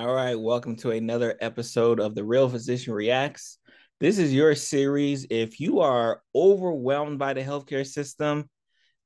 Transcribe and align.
All 0.00 0.14
right, 0.14 0.34
welcome 0.34 0.76
to 0.76 0.92
another 0.92 1.36
episode 1.42 2.00
of 2.00 2.14
The 2.14 2.24
Real 2.24 2.48
Physician 2.48 2.94
Reacts. 2.94 3.58
This 4.00 4.16
is 4.16 4.32
your 4.32 4.54
series. 4.54 5.26
If 5.28 5.60
you 5.60 5.80
are 5.80 6.22
overwhelmed 6.34 7.18
by 7.18 7.34
the 7.34 7.42
healthcare 7.42 7.86
system, 7.86 8.48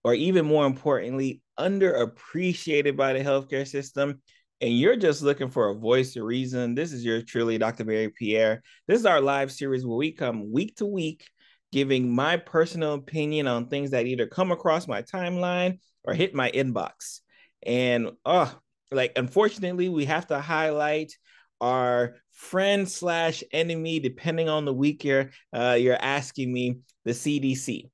or 0.05 0.15
even 0.15 0.47
more 0.47 0.65
importantly, 0.67 1.43
underappreciated 1.59 2.97
by 2.97 3.13
the 3.13 3.25
healthcare 3.25 3.67
system, 3.67 4.23
and 4.61 4.79
you're 4.79 4.95
just 4.95 5.21
looking 5.21 5.51
for 5.51 5.71
a 5.71 5.75
voice 5.75 6.15
of 6.15 6.23
reason, 6.23 6.77
this 6.77 6.93
is 6.93 7.05
your 7.05 7.23
truly 7.23 7.59
Dr. 7.59 7.83
Barry 7.83 8.11
Pierre. 8.11 8.63
This 8.87 9.01
is 9.01 9.07
our 9.07 9.21
live 9.21 9.51
series 9.51 9.85
where 9.85 9.97
we 9.97 10.13
come 10.13 10.53
week 10.53 10.77
to 10.77 10.87
week 10.87 11.27
giving 11.73 12.15
my 12.15 12.37
personal 12.37 12.95
opinion 12.95 13.49
on 13.49 13.67
things 13.67 13.91
that 13.91 14.07
either 14.07 14.29
come 14.29 14.53
across 14.53 14.87
my 14.87 15.03
timeline 15.03 15.81
or 16.05 16.15
hit 16.15 16.37
my 16.37 16.53
inbox. 16.53 17.19
And 17.67 18.13
oh, 18.25 18.57
like 18.95 19.13
unfortunately 19.17 19.89
we 19.89 20.05
have 20.05 20.27
to 20.27 20.41
highlight 20.41 21.13
our 21.61 22.17
friend 22.33 22.89
slash 22.89 23.43
enemy 23.53 24.01
depending 24.01 24.49
on 24.49 24.65
the 24.65 24.73
week 24.73 25.05
you're 25.05 25.31
uh, 25.53 25.77
you're 25.79 26.01
asking 26.01 26.53
me 26.53 26.79
the 27.05 27.13
cdc 27.13 27.89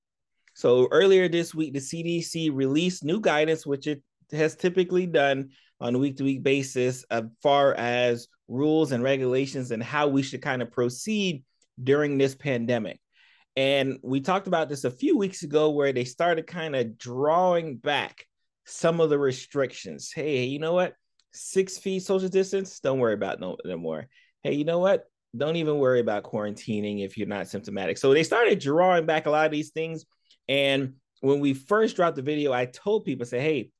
so 0.55 0.89
earlier 0.91 1.29
this 1.29 1.55
week 1.55 1.73
the 1.73 1.79
cdc 1.79 2.51
released 2.53 3.05
new 3.05 3.21
guidance 3.21 3.67
which 3.67 3.87
it 3.87 4.03
has 4.33 4.57
typically 4.57 5.07
done 5.07 5.51
on 5.81 5.95
a 5.95 5.99
week 5.99 6.17
to 6.17 6.25
week 6.25 6.43
basis 6.43 7.05
as 7.11 7.25
far 7.43 7.75
as 7.75 8.29
rules 8.49 8.93
and 8.93 9.03
regulations 9.03 9.71
and 9.71 9.83
how 9.83 10.09
we 10.09 10.23
should 10.23 10.43
kind 10.43 10.61
of 10.61 10.71
proceed 10.71 11.45
during 11.83 12.19
this 12.19 12.35
pandemic. 12.35 13.01
And 13.57 13.99
we 14.03 14.21
talked 14.21 14.47
about 14.47 14.69
this 14.69 14.85
a 14.85 14.91
few 14.91 15.17
weeks 15.17 15.43
ago 15.43 15.71
where 15.71 15.93
they 15.93 16.05
started 16.05 16.47
kind 16.47 16.77
of 16.77 16.99
drawing 16.99 17.77
back 17.77 18.27
some 18.71 19.01
of 19.01 19.11
the 19.11 19.19
restrictions. 19.19 20.13
Hey, 20.15 20.45
you 20.45 20.59
know 20.59 20.73
what? 20.73 20.95
Six 21.33 21.79
feet 21.79 22.03
social 22.03 22.29
distance, 22.29 22.81
don't 22.81 22.99
worry 22.99 23.15
about 23.15 23.41
no, 23.41 23.57
more. 23.77 24.07
Hey, 24.43 24.55
you 24.55 24.65
know 24.65 24.79
what? 24.79 25.05
Don't 25.37 25.57
even 25.57 25.79
worry 25.79 26.01
about 26.01 26.25
quarantining 26.25 27.05
if 27.05 27.17
you're 27.17 27.29
not 27.29 27.49
symptomatic. 27.49 27.99
So 27.99 28.13
they 28.13 28.23
started 28.23 28.59
drawing 28.59 29.07
back 29.07 29.27
a 29.27 29.31
lot 29.31 29.47
of 29.47 29.53
these 29.53 29.71
things. 29.71 30.05
And 30.49 30.95
when 31.21 31.41
we 31.41 31.55
first 31.55 31.97
dropped 31.97 32.17
the 32.17 32.23
video, 32.23 32.53
I 32.53 32.65
told 32.65 33.05
people, 33.05 33.27
say, 33.27 33.41
hey, 33.41 33.71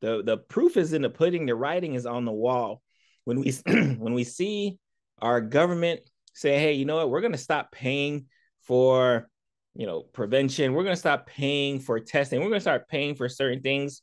the, 0.00 0.22
the 0.22 0.38
proof 0.38 0.76
is 0.76 0.92
in 0.92 1.02
the 1.02 1.10
pudding, 1.10 1.46
the 1.46 1.54
writing 1.54 1.94
is 1.94 2.06
on 2.06 2.24
the 2.24 2.32
wall. 2.32 2.82
When 3.24 3.40
we 3.40 3.50
when 3.66 4.14
we 4.14 4.24
see 4.24 4.78
our 5.20 5.40
government 5.40 6.00
say, 6.34 6.58
hey, 6.58 6.74
you 6.74 6.84
know 6.84 6.96
what, 6.96 7.10
we're 7.10 7.20
gonna 7.20 7.36
stop 7.36 7.72
paying 7.72 8.26
for 8.62 9.28
you 9.74 9.86
know 9.86 10.02
prevention, 10.02 10.72
we're 10.72 10.84
gonna 10.84 10.96
stop 10.96 11.26
paying 11.26 11.80
for 11.80 12.00
testing, 12.00 12.40
we're 12.40 12.48
gonna 12.48 12.60
start 12.60 12.88
paying 12.88 13.14
for 13.14 13.28
certain 13.28 13.60
things 13.60 14.02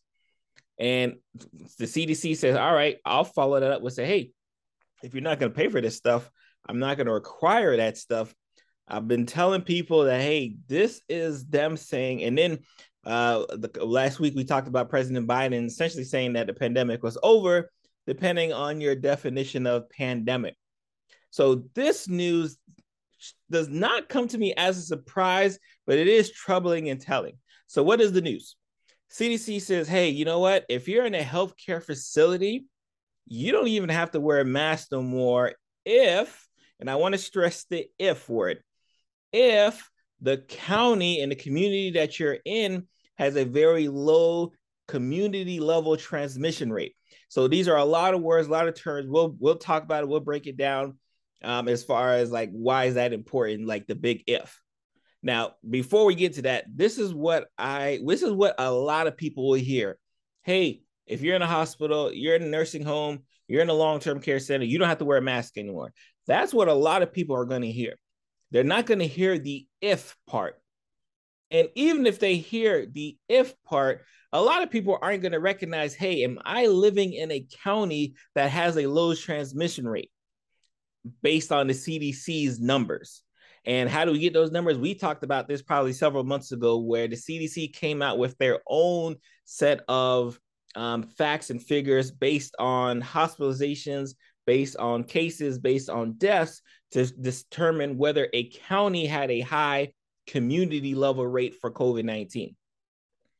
and 0.78 1.16
the 1.78 1.86
CDC 1.86 2.38
says, 2.38 2.56
all 2.56 2.74
right, 2.74 2.98
I'll 3.06 3.24
follow 3.24 3.60
that 3.60 3.72
up 3.72 3.82
with 3.82 3.94
say, 3.94 4.06
hey, 4.06 4.32
if 5.04 5.14
you're 5.14 5.24
not 5.24 5.40
going 5.40 5.52
to 5.52 5.56
pay 5.56 5.70
for 5.70 5.82
this 5.82 5.96
stuff, 5.96 6.30
I'm 6.68 6.80
not 6.80 6.98
going 6.98 7.08
to 7.08 7.14
require 7.14 7.78
that 7.78 7.98
stuff. 7.98 8.34
I've 8.88 9.08
been 9.08 9.26
telling 9.26 9.62
people 9.62 10.04
that, 10.06 10.22
hey, 10.22 10.58
this 10.68 11.02
is 11.10 11.46
them 11.46 11.78
saying, 11.78 12.24
and 12.24 12.38
then 12.38 12.60
uh, 13.06 13.46
the, 13.50 13.86
last 13.86 14.20
week 14.20 14.36
we 14.36 14.44
talked 14.44 14.68
about 14.68 14.90
President 14.90 15.28
Biden 15.28 15.66
essentially 15.66 16.04
saying 16.04 16.34
that 16.34 16.48
the 16.48 16.54
pandemic 16.54 17.04
was 17.04 17.18
over, 17.24 17.72
depending 18.08 18.52
on 18.52 18.82
your 18.82 18.96
definition 18.96 19.68
of 19.68 19.90
pandemic. 19.90 20.56
So 21.30 21.64
this 21.74 22.08
news 22.08 22.58
does 23.50 23.70
not 23.70 24.10
come 24.10 24.28
to 24.28 24.38
me 24.38 24.54
as 24.56 24.78
a 24.78 24.82
surprise, 24.82 25.60
but 25.86 25.98
it 25.98 26.08
is 26.08 26.32
troubling 26.32 26.90
and 26.90 27.00
telling. 27.00 27.38
So, 27.68 27.84
what 27.84 28.02
is 28.02 28.12
the 28.12 28.22
news? 28.22 28.56
CDC 29.12 29.62
says, 29.62 29.88
hey, 29.88 30.10
you 30.10 30.26
know 30.26 30.40
what? 30.40 30.66
If 30.70 30.88
you're 30.88 31.06
in 31.06 31.16
a 31.16 31.22
healthcare 31.22 31.82
facility, 31.82 32.66
you 33.28 33.52
don't 33.52 33.68
even 33.68 33.90
have 33.90 34.12
to 34.12 34.20
wear 34.20 34.42
a 34.42 34.46
mask 34.46 34.90
no 34.92 35.02
more 35.02 35.54
if, 35.86 36.48
and 36.80 36.90
I 36.90 36.96
want 36.96 37.14
to 37.14 37.20
stress 37.20 37.66
the 37.70 37.88
if 37.98 38.28
word, 38.30 38.62
if 39.32 39.90
the 40.22 40.38
county 40.38 41.22
and 41.22 41.32
the 41.32 41.36
community 41.36 41.92
that 41.92 42.20
you're 42.20 42.38
in 42.46 42.88
has 43.18 43.36
a 43.36 43.46
very 43.46 43.88
low 43.88 44.52
community 44.88 45.60
level 45.60 45.98
transmission 45.98 46.72
rate. 46.72 46.96
So 47.30 47.48
these 47.48 47.68
are 47.68 47.78
a 47.78 47.86
lot 47.86 48.14
of 48.14 48.22
words, 48.22 48.48
a 48.48 48.52
lot 48.52 48.68
of 48.68 48.76
terms. 48.76 49.08
We'll 49.10 49.36
we'll 49.40 49.58
talk 49.58 49.84
about 49.84 50.04
it. 50.04 50.10
We'll 50.10 50.20
break 50.20 50.48
it 50.48 50.58
down 50.58 50.98
um, 51.44 51.68
as 51.68 51.84
far 51.84 52.14
as 52.14 52.32
like 52.32 52.50
why 52.52 52.86
is 52.86 52.96
that 52.96 53.14
important, 53.14 53.68
like 53.68 53.88
the 53.88 53.96
big 53.96 54.24
if. 54.28 54.60
Now, 55.26 55.56
before 55.68 56.06
we 56.06 56.14
get 56.14 56.36
to 56.36 56.44
that, 56.44 56.66
this 56.72 57.00
is 57.00 57.12
what 57.12 57.48
I 57.58 58.00
this 58.06 58.22
is 58.22 58.32
what 58.32 58.54
a 58.60 58.72
lot 58.72 59.08
of 59.08 59.18
people 59.18 59.50
will 59.50 59.60
hear. 59.60 59.98
Hey, 60.44 60.84
if 61.08 61.24
you're 61.24 61.36
in 61.36 61.42
a 61.42 61.48
hospital, 61.48 62.14
you're 62.14 62.36
in 62.36 62.44
a 62.44 62.48
nursing 62.48 62.84
home, 62.84 63.24
you're 63.48 63.64
in 63.64 63.70
a 63.70 63.74
long-term 63.74 64.22
care 64.22 64.40
center, 64.40 64.66
you 64.66 64.78
don't 64.78 64.88
have 64.88 65.00
to 65.00 65.06
wear 65.06 65.18
a 65.18 65.24
mask 65.24 65.58
anymore. 65.58 65.94
That's 66.28 66.54
what 66.54 66.68
a 66.68 66.76
lot 66.76 67.02
of 67.02 67.12
people 67.12 67.36
are 67.36 67.46
going 67.46 67.64
to 67.64 67.72
hear. 67.72 67.96
They're 68.52 68.64
not 68.64 68.86
going 68.86 69.00
to 69.00 69.08
hear 69.08 69.40
the 69.40 69.66
if 69.82 70.16
part. 70.28 70.62
And 71.50 71.70
even 71.74 72.06
if 72.06 72.20
they 72.20 72.36
hear 72.36 72.86
the 72.86 73.18
if 73.28 73.56
part, 73.64 74.04
a 74.32 74.40
lot 74.40 74.62
of 74.62 74.70
people 74.70 75.00
aren't 75.02 75.24
going 75.24 75.32
to 75.32 75.40
recognize, 75.40 75.96
hey, 75.96 76.24
am 76.24 76.38
I 76.46 76.68
living 76.68 77.14
in 77.14 77.32
a 77.32 77.48
county 77.64 78.14
that 78.36 78.52
has 78.52 78.78
a 78.78 78.86
low 78.86 79.16
transmission 79.16 79.88
rate 79.88 80.12
based 81.24 81.52
on 81.52 81.66
the 81.66 81.74
CDC's 81.74 82.60
numbers? 82.60 83.24
And 83.66 83.90
how 83.90 84.06
do 84.06 84.12
we 84.12 84.20
get 84.20 84.34
those 84.34 84.52
numbers? 84.52 84.78
We 84.78 84.94
talked 84.94 85.24
about 85.24 85.48
this 85.48 85.62
probably 85.62 85.94
several 85.94 86.24
months 86.24 86.52
ago, 86.52 86.78
where 86.78 87.08
the 87.08 87.16
CDC 87.16 87.74
came 87.74 88.02
out 88.02 88.18
with 88.18 88.38
their 88.38 88.60
own 88.68 89.16
set 89.46 89.82
of 89.88 90.40
um, 90.76 91.04
facts 91.04 91.50
and 91.50 91.62
figures 91.62 92.12
based 92.12 92.56
on 92.60 93.02
hospitalizations, 93.02 94.12
based 94.46 94.78
on 94.78 95.04
cases, 95.04 95.58
based 95.58 95.90
on 95.90 96.14
deaths 96.14 96.62
to 96.92 97.06
determine 97.06 97.98
whether 97.98 98.28
a 98.34 98.50
county 98.50 99.06
had 99.06 99.32
a 99.32 99.42
high 99.42 99.94
community 100.28 100.94
level 100.94 101.26
rate 101.26 101.56
for 101.60 101.72
COVID 101.72 102.04
19. 102.04 102.56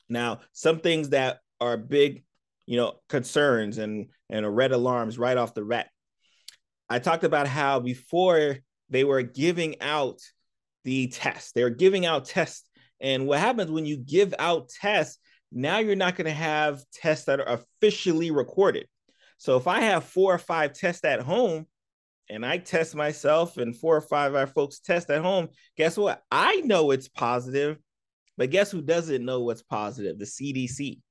Now, 0.10 0.42
some 0.54 0.80
things 0.80 1.10
that 1.10 1.40
are 1.62 1.78
big, 1.78 2.24
you 2.66 2.78
know, 2.78 2.96
concerns 3.10 3.78
and, 3.78 4.08
and 4.30 4.56
red 4.56 4.72
alarms 4.72 5.18
right 5.18 5.38
off 5.38 5.54
the 5.54 5.64
rat. 5.64 5.90
I 6.90 7.00
talked 7.00 7.24
about 7.24 7.48
how 7.48 7.80
before 7.80 8.58
they 8.90 9.04
were 9.04 9.22
giving 9.22 9.82
out 9.82 10.20
the 10.84 11.08
tests. 11.08 11.52
They 11.52 11.64
were 11.64 11.70
giving 11.70 12.06
out 12.06 12.26
tests. 12.26 12.70
And 13.02 13.28
what 13.28 13.40
happens 13.40 13.72
when 13.72 13.86
you 13.86 13.98
give 13.98 14.34
out 14.40 14.70
tests, 14.70 15.20
now 15.52 15.80
you're 15.80 15.96
not 15.96 16.16
going 16.16 16.26
to 16.26 16.32
have 16.32 16.84
tests 16.94 17.26
that 17.26 17.40
are 17.40 17.60
officially 17.82 18.32
recorded. 18.32 18.88
So 19.38 19.58
if 19.58 19.68
I 19.68 19.82
have 19.82 20.04
four 20.04 20.34
or 20.34 20.40
five 20.40 20.74
tests 20.74 21.04
at 21.04 21.22
home 21.22 21.68
and 22.30 22.46
I 22.46 22.58
test 22.58 22.96
myself 22.96 23.58
and 23.58 23.76
four 23.76 23.96
or 23.96 24.02
five 24.02 24.32
of 24.32 24.38
our 24.38 24.48
folks 24.48 24.80
test 24.80 25.10
at 25.10 25.22
home, 25.22 25.50
guess 25.78 25.98
what? 25.98 26.24
I 26.32 26.58
know 26.62 26.92
it's 26.92 27.08
positive, 27.08 27.78
but 28.38 28.50
guess 28.50 28.72
who 28.72 28.82
doesn't 28.82 29.26
know 29.26 29.42
what's 29.42 29.64
positive? 29.64 30.18
The 30.18 30.26
CDC. 30.26 31.02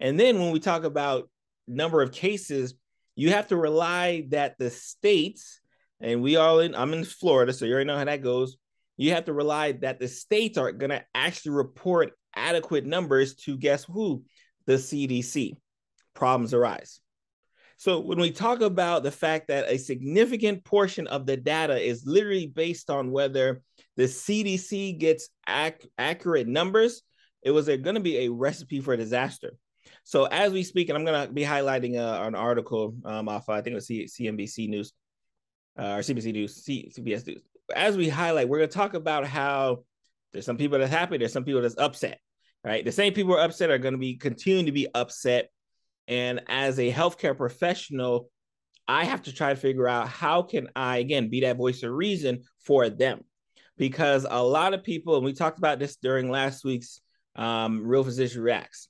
And 0.00 0.18
then 0.18 0.38
when 0.38 0.52
we 0.52 0.60
talk 0.60 0.84
about 0.84 1.28
number 1.66 2.02
of 2.02 2.12
cases, 2.12 2.74
you 3.16 3.32
have 3.32 3.48
to 3.48 3.56
rely 3.56 4.26
that 4.30 4.56
the 4.58 4.70
states 4.70 5.60
and 6.00 6.22
we 6.22 6.36
all 6.36 6.60
in 6.60 6.74
I'm 6.74 6.92
in 6.92 7.04
Florida, 7.04 7.52
so 7.52 7.64
you 7.64 7.72
already 7.72 7.86
know 7.86 7.98
how 7.98 8.04
that 8.04 8.22
goes. 8.22 8.56
You 8.96 9.12
have 9.12 9.26
to 9.26 9.32
rely 9.32 9.72
that 9.72 10.00
the 10.00 10.08
states 10.08 10.58
are 10.58 10.72
going 10.72 10.90
to 10.90 11.04
actually 11.14 11.52
report 11.52 12.12
adequate 12.34 12.84
numbers 12.84 13.34
to 13.36 13.56
guess 13.56 13.84
who? 13.84 14.24
The 14.66 14.74
CDC. 14.74 15.52
Problems 16.14 16.52
arise. 16.52 17.00
So 17.76 18.00
when 18.00 18.18
we 18.18 18.32
talk 18.32 18.60
about 18.60 19.04
the 19.04 19.12
fact 19.12 19.48
that 19.48 19.70
a 19.70 19.78
significant 19.78 20.64
portion 20.64 21.06
of 21.06 21.26
the 21.26 21.36
data 21.36 21.80
is 21.80 22.04
literally 22.04 22.48
based 22.48 22.90
on 22.90 23.12
whether 23.12 23.62
the 23.96 24.04
CDC 24.04 24.98
gets 24.98 25.28
ac- 25.48 25.88
accurate 25.96 26.48
numbers, 26.48 27.02
it 27.42 27.52
was 27.52 27.66
going 27.66 27.94
to 27.94 28.00
be 28.00 28.18
a 28.18 28.32
recipe 28.32 28.80
for 28.80 28.96
disaster. 28.96 29.52
So 30.02 30.24
as 30.24 30.52
we 30.52 30.64
speak, 30.64 30.88
and 30.88 30.98
I'm 30.98 31.04
going 31.04 31.28
to 31.28 31.32
be 31.32 31.44
highlighting 31.44 31.96
uh, 31.96 32.26
an 32.26 32.34
article 32.34 32.96
um, 33.04 33.28
off, 33.28 33.48
I 33.48 33.60
think 33.60 33.72
it 33.72 33.76
was 33.76 33.86
C- 33.86 34.06
CNBC 34.06 34.68
News 34.68 34.92
uh, 35.78 35.82
or 35.82 36.00
CBC 36.00 36.32
News, 36.32 36.64
CBS 36.64 37.26
News. 37.26 37.42
As 37.74 37.96
we 37.96 38.08
highlight, 38.08 38.48
we're 38.48 38.58
going 38.58 38.70
to 38.70 38.74
talk 38.76 38.94
about 38.94 39.26
how 39.26 39.84
there's 40.32 40.46
some 40.46 40.56
people 40.56 40.78
that's 40.78 40.90
happy, 40.90 41.18
there's 41.18 41.32
some 41.32 41.44
people 41.44 41.62
that's 41.62 41.78
upset, 41.78 42.18
right? 42.64 42.84
The 42.84 42.92
same 42.92 43.12
people 43.12 43.34
are 43.34 43.42
upset 43.42 43.70
are 43.70 43.78
going 43.78 43.94
to 43.94 43.98
be 43.98 44.16
continuing 44.16 44.66
to 44.66 44.72
be 44.72 44.88
upset. 44.94 45.50
And 46.06 46.40
as 46.48 46.78
a 46.78 46.92
healthcare 46.92 47.36
professional, 47.36 48.30
I 48.86 49.04
have 49.04 49.22
to 49.22 49.32
try 49.32 49.50
to 49.50 49.60
figure 49.60 49.86
out 49.86 50.08
how 50.08 50.42
can 50.42 50.68
I 50.74 50.98
again 50.98 51.28
be 51.28 51.40
that 51.42 51.58
voice 51.58 51.82
of 51.82 51.92
reason 51.92 52.44
for 52.60 52.88
them, 52.88 53.20
because 53.76 54.26
a 54.28 54.42
lot 54.42 54.72
of 54.72 54.82
people, 54.82 55.16
and 55.16 55.24
we 55.24 55.34
talked 55.34 55.58
about 55.58 55.78
this 55.78 55.96
during 55.96 56.30
last 56.30 56.64
week's 56.64 57.00
um, 57.36 57.86
Real 57.86 58.02
Physician 58.02 58.42
Reacts. 58.42 58.88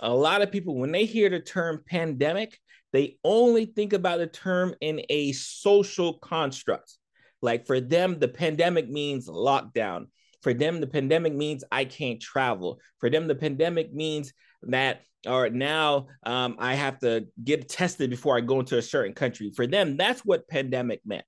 A 0.00 0.12
lot 0.12 0.42
of 0.42 0.50
people, 0.50 0.76
when 0.76 0.92
they 0.92 1.04
hear 1.04 1.28
the 1.30 1.40
term 1.40 1.82
pandemic, 1.86 2.58
they 2.92 3.18
only 3.24 3.66
think 3.66 3.92
about 3.92 4.18
the 4.18 4.26
term 4.26 4.74
in 4.80 5.02
a 5.08 5.32
social 5.32 6.18
construct. 6.18 6.96
Like 7.40 7.66
for 7.66 7.80
them, 7.80 8.18
the 8.18 8.28
pandemic 8.28 8.88
means 8.88 9.28
lockdown. 9.28 10.06
For 10.42 10.52
them, 10.52 10.80
the 10.80 10.86
pandemic 10.86 11.34
means 11.34 11.64
I 11.70 11.84
can't 11.84 12.20
travel. 12.20 12.80
For 12.98 13.10
them, 13.10 13.28
the 13.28 13.34
pandemic 13.34 13.92
means 13.92 14.32
that 14.62 15.02
or 15.26 15.48
now 15.50 16.08
um, 16.24 16.56
I 16.58 16.74
have 16.74 16.98
to 17.00 17.26
get 17.42 17.68
tested 17.68 18.10
before 18.10 18.36
I 18.36 18.40
go 18.40 18.60
into 18.60 18.78
a 18.78 18.82
certain 18.82 19.14
country. 19.14 19.52
For 19.54 19.66
them, 19.66 19.96
that's 19.96 20.24
what 20.24 20.48
pandemic 20.48 21.00
meant. 21.04 21.24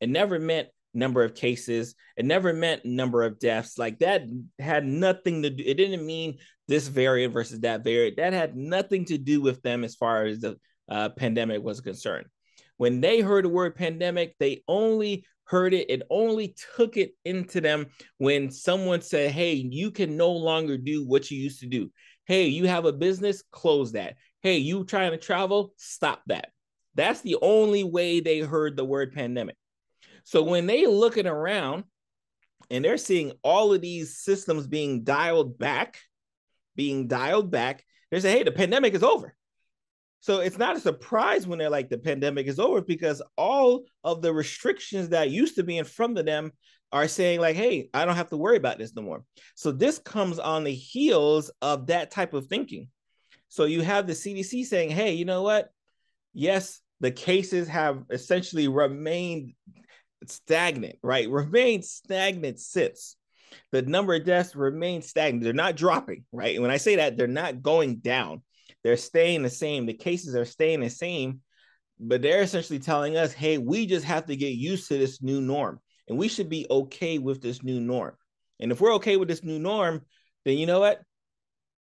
It 0.00 0.10
never 0.10 0.38
meant 0.38 0.68
number 0.92 1.22
of 1.22 1.34
cases. 1.34 1.94
It 2.16 2.24
never 2.24 2.52
meant 2.52 2.84
number 2.84 3.22
of 3.22 3.38
deaths. 3.38 3.78
Like 3.78 3.98
that 4.00 4.22
had 4.58 4.84
nothing 4.84 5.42
to 5.42 5.50
do. 5.50 5.62
It 5.64 5.74
didn't 5.74 6.04
mean 6.04 6.38
this 6.68 6.88
variant 6.88 7.32
versus 7.32 7.60
that 7.60 7.84
variant. 7.84 8.16
That 8.16 8.32
had 8.32 8.56
nothing 8.56 9.04
to 9.06 9.18
do 9.18 9.40
with 9.40 9.62
them 9.62 9.84
as 9.84 9.94
far 9.94 10.24
as 10.24 10.40
the 10.40 10.56
uh, 10.88 11.10
pandemic 11.10 11.62
was 11.62 11.80
concerned. 11.80 12.26
When 12.76 13.00
they 13.00 13.20
heard 13.20 13.44
the 13.44 13.50
word 13.50 13.76
pandemic, 13.76 14.34
they 14.38 14.62
only 14.66 15.26
heard 15.44 15.74
it. 15.74 15.90
It 15.90 16.02
only 16.10 16.54
took 16.76 16.96
it 16.96 17.12
into 17.24 17.60
them 17.60 17.86
when 18.18 18.50
someone 18.50 19.02
said, 19.02 19.32
"Hey, 19.32 19.54
you 19.54 19.90
can 19.90 20.16
no 20.16 20.30
longer 20.30 20.78
do 20.78 21.06
what 21.06 21.30
you 21.30 21.38
used 21.38 21.60
to 21.60 21.66
do. 21.66 21.90
Hey, 22.24 22.46
you 22.46 22.66
have 22.66 22.84
a 22.84 22.92
business, 22.92 23.42
close 23.50 23.92
that. 23.92 24.14
Hey, 24.42 24.58
you 24.58 24.84
trying 24.84 25.10
to 25.10 25.18
travel, 25.18 25.74
stop 25.76 26.22
that." 26.26 26.50
That's 26.94 27.20
the 27.20 27.36
only 27.40 27.84
way 27.84 28.20
they 28.20 28.40
heard 28.40 28.76
the 28.76 28.84
word 28.84 29.12
pandemic. 29.12 29.56
So 30.24 30.42
when 30.42 30.66
they 30.66 30.86
looking 30.86 31.26
around 31.26 31.84
and 32.70 32.84
they're 32.84 32.96
seeing 32.96 33.32
all 33.42 33.72
of 33.72 33.80
these 33.80 34.18
systems 34.18 34.66
being 34.66 35.02
dialed 35.04 35.58
back, 35.58 35.98
being 36.76 37.08
dialed 37.08 37.50
back, 37.50 37.84
they 38.10 38.20
say, 38.20 38.32
hey, 38.32 38.42
the 38.42 38.52
pandemic 38.52 38.94
is 38.94 39.02
over. 39.02 39.34
So 40.20 40.40
it's 40.40 40.58
not 40.58 40.76
a 40.76 40.80
surprise 40.80 41.46
when 41.46 41.58
they're 41.58 41.70
like 41.70 41.88
the 41.88 41.98
pandemic 41.98 42.46
is 42.46 42.60
over 42.60 42.82
because 42.82 43.22
all 43.36 43.84
of 44.04 44.20
the 44.20 44.32
restrictions 44.32 45.10
that 45.10 45.30
used 45.30 45.56
to 45.56 45.62
be 45.62 45.78
in 45.78 45.84
front 45.86 46.18
of 46.18 46.26
them 46.26 46.52
are 46.92 47.08
saying 47.08 47.40
like, 47.40 47.56
hey, 47.56 47.88
I 47.94 48.04
don't 48.04 48.16
have 48.16 48.30
to 48.30 48.36
worry 48.36 48.56
about 48.56 48.78
this 48.78 48.94
no 48.94 49.02
more. 49.02 49.24
So 49.54 49.72
this 49.72 49.98
comes 49.98 50.38
on 50.38 50.64
the 50.64 50.74
heels 50.74 51.50
of 51.62 51.86
that 51.86 52.10
type 52.10 52.34
of 52.34 52.46
thinking. 52.46 52.88
So 53.48 53.64
you 53.64 53.80
have 53.80 54.06
the 54.06 54.12
CDC 54.12 54.66
saying, 54.66 54.90
hey, 54.90 55.12
you 55.12 55.24
know 55.24 55.42
what? 55.42 55.70
Yes, 56.34 56.80
the 57.00 57.10
cases 57.10 57.68
have 57.68 58.04
essentially 58.10 58.68
remained 58.68 59.54
stagnant, 60.26 60.96
right? 61.02 61.28
Remain 61.28 61.82
stagnant 61.82 62.58
since 62.58 63.16
the 63.72 63.82
number 63.82 64.14
of 64.14 64.24
deaths 64.24 64.54
remain 64.54 65.02
stagnant. 65.02 65.44
They're 65.44 65.52
not 65.52 65.76
dropping, 65.76 66.24
right? 66.32 66.54
And 66.54 66.62
when 66.62 66.70
I 66.70 66.76
say 66.76 66.96
that, 66.96 67.16
they're 67.16 67.26
not 67.26 67.62
going 67.62 67.96
down. 67.96 68.42
They're 68.82 68.96
staying 68.96 69.42
the 69.42 69.50
same. 69.50 69.86
The 69.86 69.94
cases 69.94 70.34
are 70.34 70.44
staying 70.44 70.80
the 70.80 70.90
same, 70.90 71.40
but 71.98 72.22
they're 72.22 72.42
essentially 72.42 72.78
telling 72.78 73.16
us, 73.16 73.32
hey, 73.32 73.58
we 73.58 73.86
just 73.86 74.06
have 74.06 74.26
to 74.26 74.36
get 74.36 74.54
used 74.54 74.88
to 74.88 74.98
this 74.98 75.22
new 75.22 75.40
norm. 75.40 75.80
And 76.08 76.18
we 76.18 76.28
should 76.28 76.48
be 76.48 76.66
okay 76.70 77.18
with 77.18 77.40
this 77.40 77.62
new 77.62 77.80
norm. 77.80 78.16
And 78.58 78.72
if 78.72 78.80
we're 78.80 78.94
okay 78.94 79.16
with 79.16 79.28
this 79.28 79.44
new 79.44 79.58
norm, 79.58 80.02
then 80.44 80.58
you 80.58 80.66
know 80.66 80.80
what? 80.80 81.00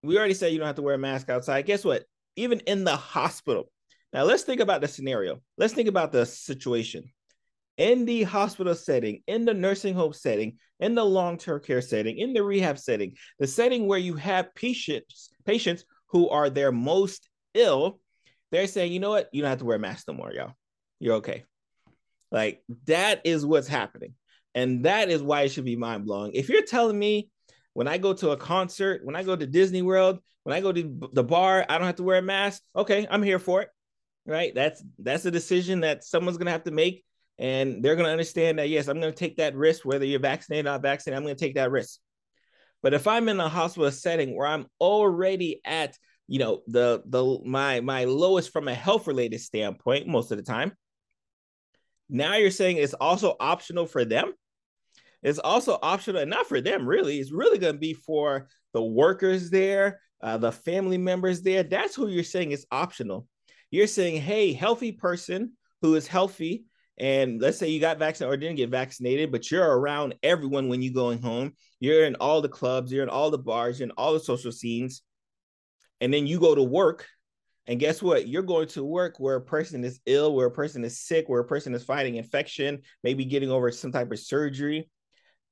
We 0.02 0.18
already 0.18 0.34
said 0.34 0.52
you 0.52 0.58
don't 0.58 0.66
have 0.66 0.76
to 0.76 0.82
wear 0.82 0.94
a 0.94 0.98
mask 0.98 1.28
outside. 1.28 1.66
Guess 1.66 1.84
what? 1.84 2.04
Even 2.36 2.60
in 2.60 2.84
the 2.84 2.96
hospital. 2.96 3.70
Now 4.12 4.24
let's 4.24 4.42
think 4.42 4.60
about 4.60 4.80
the 4.80 4.88
scenario. 4.88 5.40
Let's 5.58 5.74
think 5.74 5.88
about 5.88 6.10
the 6.10 6.26
situation 6.26 7.04
in 7.80 8.04
the 8.04 8.24
hospital 8.24 8.74
setting, 8.74 9.22
in 9.26 9.46
the 9.46 9.54
nursing 9.54 9.94
home 9.94 10.12
setting, 10.12 10.58
in 10.80 10.94
the 10.94 11.04
long-term 11.04 11.62
care 11.62 11.80
setting, 11.80 12.18
in 12.18 12.34
the 12.34 12.42
rehab 12.42 12.78
setting, 12.78 13.14
the 13.38 13.46
setting 13.46 13.86
where 13.86 13.98
you 13.98 14.14
have 14.16 14.54
patients, 14.54 15.30
patients 15.46 15.84
who 16.08 16.28
are 16.28 16.50
their 16.50 16.72
most 16.72 17.30
ill, 17.54 17.98
they're 18.52 18.66
saying, 18.66 18.92
you 18.92 19.00
know 19.00 19.08
what, 19.08 19.30
you 19.32 19.40
don't 19.40 19.48
have 19.48 19.60
to 19.60 19.64
wear 19.64 19.78
a 19.78 19.80
mask 19.80 20.06
no 20.08 20.14
more, 20.14 20.30
y'all. 20.30 20.52
You're 20.98 21.16
okay. 21.16 21.44
Like 22.30 22.62
that 22.86 23.22
is 23.24 23.46
what's 23.46 23.66
happening. 23.66 24.12
And 24.54 24.84
that 24.84 25.08
is 25.08 25.22
why 25.22 25.42
it 25.42 25.48
should 25.48 25.64
be 25.64 25.76
mind 25.76 26.04
blowing. 26.04 26.32
If 26.34 26.50
you're 26.50 26.66
telling 26.66 26.98
me 26.98 27.30
when 27.72 27.88
I 27.88 27.96
go 27.96 28.12
to 28.12 28.32
a 28.32 28.36
concert, 28.36 29.06
when 29.06 29.16
I 29.16 29.22
go 29.22 29.34
to 29.34 29.46
Disney 29.46 29.80
World, 29.80 30.18
when 30.42 30.54
I 30.54 30.60
go 30.60 30.70
to 30.70 31.08
the 31.14 31.24
bar, 31.24 31.64
I 31.66 31.78
don't 31.78 31.86
have 31.86 31.96
to 31.96 32.02
wear 32.02 32.18
a 32.18 32.22
mask. 32.22 32.60
Okay, 32.76 33.06
I'm 33.10 33.22
here 33.22 33.38
for 33.38 33.62
it. 33.62 33.70
Right? 34.26 34.54
That's 34.54 34.84
that's 34.98 35.24
a 35.24 35.30
decision 35.30 35.80
that 35.80 36.04
someone's 36.04 36.36
gonna 36.36 36.50
have 36.50 36.64
to 36.64 36.70
make 36.70 37.04
and 37.40 37.82
they're 37.82 37.96
going 37.96 38.06
to 38.06 38.12
understand 38.12 38.58
that 38.58 38.68
yes 38.68 38.86
i'm 38.86 39.00
going 39.00 39.12
to 39.12 39.18
take 39.18 39.36
that 39.38 39.56
risk 39.56 39.84
whether 39.84 40.04
you're 40.04 40.20
vaccinated 40.20 40.66
or 40.66 40.70
not 40.70 40.82
vaccinated 40.82 41.16
i'm 41.16 41.24
going 41.24 41.36
to 41.36 41.44
take 41.44 41.56
that 41.56 41.70
risk. 41.70 41.98
But 42.82 42.94
if 42.94 43.08
i'm 43.08 43.28
in 43.28 43.40
a 43.40 43.48
hospital 43.48 43.90
setting 43.90 44.36
where 44.36 44.46
i'm 44.46 44.66
already 44.80 45.60
at 45.64 45.96
you 46.28 46.38
know 46.38 46.62
the 46.68 47.02
the 47.06 47.40
my 47.44 47.80
my 47.80 48.04
lowest 48.04 48.52
from 48.52 48.68
a 48.68 48.74
health 48.74 49.08
related 49.08 49.40
standpoint 49.40 50.06
most 50.06 50.30
of 50.30 50.36
the 50.36 50.44
time 50.44 50.72
now 52.08 52.36
you're 52.36 52.50
saying 52.50 52.76
it's 52.76 52.94
also 52.94 53.36
optional 53.38 53.86
for 53.86 54.04
them? 54.04 54.32
It's 55.22 55.38
also 55.38 55.78
optional 55.80 56.22
and 56.22 56.30
not 56.30 56.46
for 56.46 56.60
them 56.60 56.86
really. 56.86 57.18
It's 57.18 57.30
really 57.30 57.58
going 57.58 57.74
to 57.74 57.78
be 57.78 57.94
for 57.94 58.48
the 58.72 58.82
workers 58.82 59.50
there 59.50 60.00
uh, 60.22 60.36
the 60.36 60.52
family 60.52 60.98
members 60.98 61.42
there. 61.42 61.62
That's 61.62 61.94
who 61.94 62.08
you're 62.08 62.24
saying 62.24 62.52
is 62.52 62.66
optional. 62.70 63.26
You're 63.70 63.86
saying 63.86 64.20
hey 64.20 64.52
healthy 64.52 64.92
person 64.92 65.52
who 65.82 65.94
is 65.94 66.06
healthy 66.06 66.64
and 67.00 67.40
let's 67.40 67.56
say 67.58 67.70
you 67.70 67.80
got 67.80 67.98
vaccinated 67.98 68.34
or 68.34 68.36
didn't 68.36 68.58
get 68.58 68.68
vaccinated, 68.68 69.32
but 69.32 69.50
you're 69.50 69.66
around 69.66 70.16
everyone 70.22 70.68
when 70.68 70.82
you're 70.82 70.92
going 70.92 71.22
home. 71.22 71.54
You're 71.80 72.04
in 72.04 72.14
all 72.16 72.42
the 72.42 72.48
clubs, 72.50 72.92
you're 72.92 73.02
in 73.02 73.08
all 73.08 73.30
the 73.30 73.38
bars, 73.38 73.80
you're 73.80 73.88
in 73.88 73.94
all 73.96 74.12
the 74.12 74.20
social 74.20 74.52
scenes. 74.52 75.00
And 76.02 76.12
then 76.12 76.26
you 76.26 76.38
go 76.38 76.54
to 76.54 76.62
work. 76.62 77.06
And 77.66 77.80
guess 77.80 78.02
what? 78.02 78.28
You're 78.28 78.42
going 78.42 78.68
to 78.68 78.84
work 78.84 79.18
where 79.18 79.36
a 79.36 79.40
person 79.40 79.82
is 79.82 79.98
ill, 80.04 80.34
where 80.34 80.48
a 80.48 80.52
person 80.52 80.84
is 80.84 81.00
sick, 81.00 81.26
where 81.26 81.40
a 81.40 81.46
person 81.46 81.74
is 81.74 81.84
fighting 81.84 82.16
infection, 82.16 82.82
maybe 83.02 83.24
getting 83.24 83.50
over 83.50 83.70
some 83.72 83.92
type 83.92 84.12
of 84.12 84.18
surgery. 84.18 84.90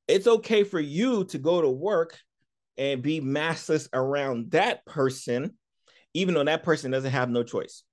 It's 0.07 0.27
okay 0.27 0.65
for 0.65 0.81
you 0.81 1.25
to 1.27 1.39
go 1.39 1.63
to 1.63 1.71
work 1.71 2.19
and 2.77 3.01
be 3.01 3.23
maskless 3.23 3.89
around 3.95 4.51
that 4.51 4.85
person, 4.85 5.57
even 6.13 6.35
though 6.35 6.45
that 6.45 6.63
person 6.63 6.91
doesn't 6.91 7.11
have 7.11 7.31
no 7.31 7.43
choice 7.43 7.85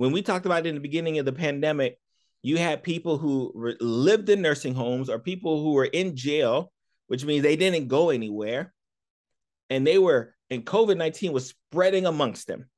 when 0.00 0.12
we 0.12 0.22
talked 0.22 0.46
about 0.46 0.64
it 0.64 0.70
in 0.70 0.76
the 0.76 0.80
beginning 0.80 1.18
of 1.18 1.26
the 1.26 1.32
pandemic, 1.32 1.98
you 2.40 2.56
had 2.56 2.82
people 2.82 3.18
who 3.18 3.52
re- 3.54 3.76
lived 3.80 4.30
in 4.30 4.40
nursing 4.40 4.74
homes 4.74 5.10
or 5.10 5.18
people 5.18 5.62
who 5.62 5.74
were 5.74 5.84
in 5.84 6.16
jail, 6.16 6.72
which 7.08 7.22
means 7.22 7.42
they 7.42 7.54
didn't 7.54 7.88
go 7.88 8.08
anywhere. 8.08 8.72
And 9.68 9.86
they 9.86 9.98
were, 9.98 10.34
and 10.48 10.64
COVID 10.64 10.96
19 10.96 11.32
was 11.32 11.48
spreading 11.48 12.06
amongst 12.06 12.46
them. 12.46 12.70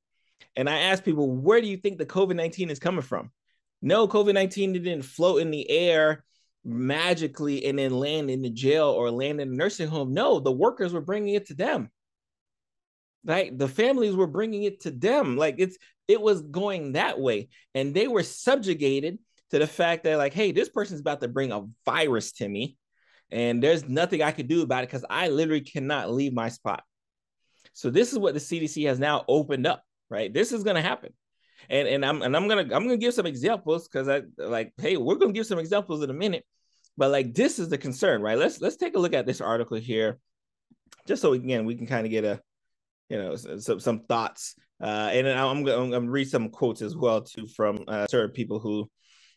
And 0.57 0.69
I 0.69 0.81
asked 0.81 1.05
people, 1.05 1.31
where 1.31 1.61
do 1.61 1.69
you 1.69 1.77
think 1.77 1.99
the 1.99 2.07
COVID 2.07 2.35
19 2.35 2.71
is 2.71 2.81
coming 2.81 3.03
from? 3.03 3.31
No, 3.81 4.09
COVID 4.09 4.35
19 4.35 4.73
didn't 4.73 5.03
float 5.03 5.43
in 5.43 5.53
the 5.53 5.71
air 5.71 6.25
magically 6.65 7.67
and 7.67 7.79
then 7.79 7.93
land 7.93 8.33
in 8.33 8.43
the 8.43 8.51
jail 8.51 8.89
or 8.89 9.13
land 9.13 9.41
in 9.41 9.49
a 9.49 9.55
nursing 9.55 9.87
home. 9.87 10.13
No, 10.13 10.41
the 10.41 10.51
workers 10.51 10.93
were 10.93 11.01
bringing 11.01 11.35
it 11.35 11.47
to 11.47 11.55
them. 11.55 11.89
Right? 13.25 13.57
The 13.57 13.69
families 13.69 14.17
were 14.17 14.27
bringing 14.27 14.65
it 14.65 14.81
to 14.81 14.91
them. 14.91 15.37
Like 15.37 15.57
it's 15.59 15.79
it 16.09 16.21
was 16.21 16.43
going 16.43 16.93
that 16.93 17.19
way. 17.21 17.49
And 17.75 17.95
they 17.95 18.09
were 18.09 18.23
subjugated 18.23 19.19
to 19.51 19.59
the 19.59 19.67
fact 19.67 20.05
that, 20.05 20.19
like, 20.19 20.33
hey, 20.33 20.53
this 20.53 20.69
person's 20.69 21.01
about 21.01 21.21
to 21.21 21.29
bring 21.29 21.53
a 21.53 21.67
virus 21.85 22.33
to 22.33 22.49
me. 22.49 22.77
And 23.31 23.63
there's 23.63 23.89
nothing 23.89 24.23
I 24.23 24.33
could 24.33 24.49
do 24.49 24.63
about 24.63 24.85
it 24.85 24.89
because 24.89 25.05
I 25.09 25.29
literally 25.29 25.63
cannot 25.63 26.11
leave 26.11 26.33
my 26.35 26.49
spot. 26.49 26.83
So 27.73 27.91
this 27.91 28.13
is 28.13 28.19
what 28.19 28.35
the 28.35 28.41
CDC 28.41 28.87
has 28.87 28.99
now 28.99 29.25
opened 29.29 29.67
up, 29.67 29.83
right? 30.11 30.33
This 30.33 30.53
is 30.53 30.65
gonna 30.65 30.83
happen. 30.83 31.15
And 31.71 31.89
and 31.89 32.05
I'm 32.05 32.21
and 32.23 32.37
I'm 32.37 32.49
gonna 32.49 32.63
I'm 32.63 32.85
gonna 32.85 32.99
give 32.99 33.15
some 33.15 33.25
examples 33.25 33.89
because 33.89 34.09
I 34.09 34.23
like, 34.37 34.73
hey, 34.77 34.97
we're 34.97 35.15
gonna 35.15 35.33
give 35.33 35.47
some 35.47 35.59
examples 35.59 36.03
in 36.03 36.11
a 36.11 36.15
minute. 36.15 36.45
But 36.99 37.11
like 37.11 37.33
this 37.33 37.59
is 37.59 37.71
the 37.71 37.79
concern, 37.79 38.21
right? 38.21 38.37
Let's 38.37 38.61
let's 38.61 38.77
take 38.77 38.97
a 38.97 38.99
look 38.99 39.15
at 39.15 39.25
this 39.25 39.41
article 39.41 39.79
here, 39.79 40.19
just 41.07 41.23
so 41.23 41.33
again 41.33 41.65
we 41.65 41.75
can 41.75 41.87
kind 41.87 42.05
of 42.05 42.11
get 42.11 42.25
a 42.25 42.43
you 43.13 43.19
know 43.19 43.37
some 43.37 43.79
some 43.79 44.01
thoughts 44.01 44.55
uh, 44.83 45.11
and 45.13 45.29
I'm, 45.29 45.65
I'm 45.69 45.91
gonna 45.91 46.11
read 46.11 46.29
some 46.29 46.49
quotes 46.49 46.83
as 46.83 46.97
well 46.97 47.21
too 47.21 47.47
from 47.47 47.85
uh, 47.87 48.07
certain 48.09 48.33
people 48.33 48.59
who 48.59 48.91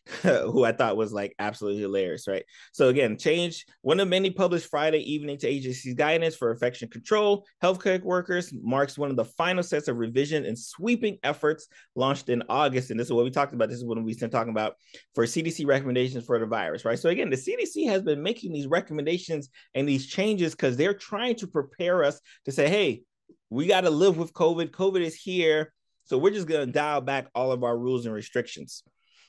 who 0.22 0.64
I 0.64 0.70
thought 0.70 0.96
was 0.96 1.12
like 1.12 1.34
absolutely 1.40 1.80
hilarious, 1.80 2.28
right? 2.28 2.44
So 2.72 2.88
again, 2.88 3.18
change 3.18 3.64
one 3.82 3.98
of 3.98 4.06
many 4.06 4.30
published 4.30 4.70
Friday 4.70 5.00
evening 5.00 5.36
to 5.38 5.48
agency's 5.48 5.94
guidance 5.94 6.36
for 6.36 6.52
infection 6.52 6.88
control. 6.88 7.44
Healthcare 7.60 8.00
workers 8.02 8.52
marks 8.62 8.96
one 8.96 9.10
of 9.10 9.16
the 9.16 9.24
final 9.24 9.64
sets 9.64 9.88
of 9.88 9.96
revision 9.96 10.44
and 10.44 10.56
sweeping 10.56 11.18
efforts 11.24 11.66
launched 11.96 12.28
in 12.28 12.44
August. 12.48 12.90
And 12.90 13.00
this 13.00 13.08
is 13.08 13.12
what 13.12 13.24
we 13.24 13.32
talked 13.32 13.52
about. 13.52 13.68
This 13.68 13.78
is 13.78 13.84
what 13.84 14.00
we've 14.00 14.18
been 14.18 14.30
talking 14.30 14.52
about 14.52 14.74
for 15.14 15.24
CDC 15.24 15.66
recommendations 15.66 16.24
for 16.24 16.38
the 16.38 16.46
virus, 16.46 16.84
right? 16.84 16.98
So 16.98 17.08
again, 17.08 17.30
the 17.30 17.36
CDC 17.36 17.88
has 17.88 18.02
been 18.02 18.22
making 18.22 18.52
these 18.52 18.68
recommendations 18.68 19.48
and 19.74 19.88
these 19.88 20.06
changes 20.06 20.52
because 20.52 20.76
they're 20.76 20.94
trying 20.94 21.34
to 21.36 21.48
prepare 21.48 22.04
us 22.04 22.20
to 22.44 22.52
say, 22.52 22.68
hey, 22.68 23.02
we 23.50 23.66
got 23.66 23.82
to 23.82 23.90
live 23.90 24.16
with 24.16 24.32
COVID. 24.32 24.70
COVID 24.70 25.00
is 25.00 25.14
here. 25.14 25.72
So 26.04 26.18
we're 26.18 26.32
just 26.32 26.46
going 26.46 26.66
to 26.66 26.72
dial 26.72 27.00
back 27.00 27.28
all 27.34 27.52
of 27.52 27.64
our 27.64 27.76
rules 27.76 28.06
and 28.06 28.14
restrictions. 28.14 28.82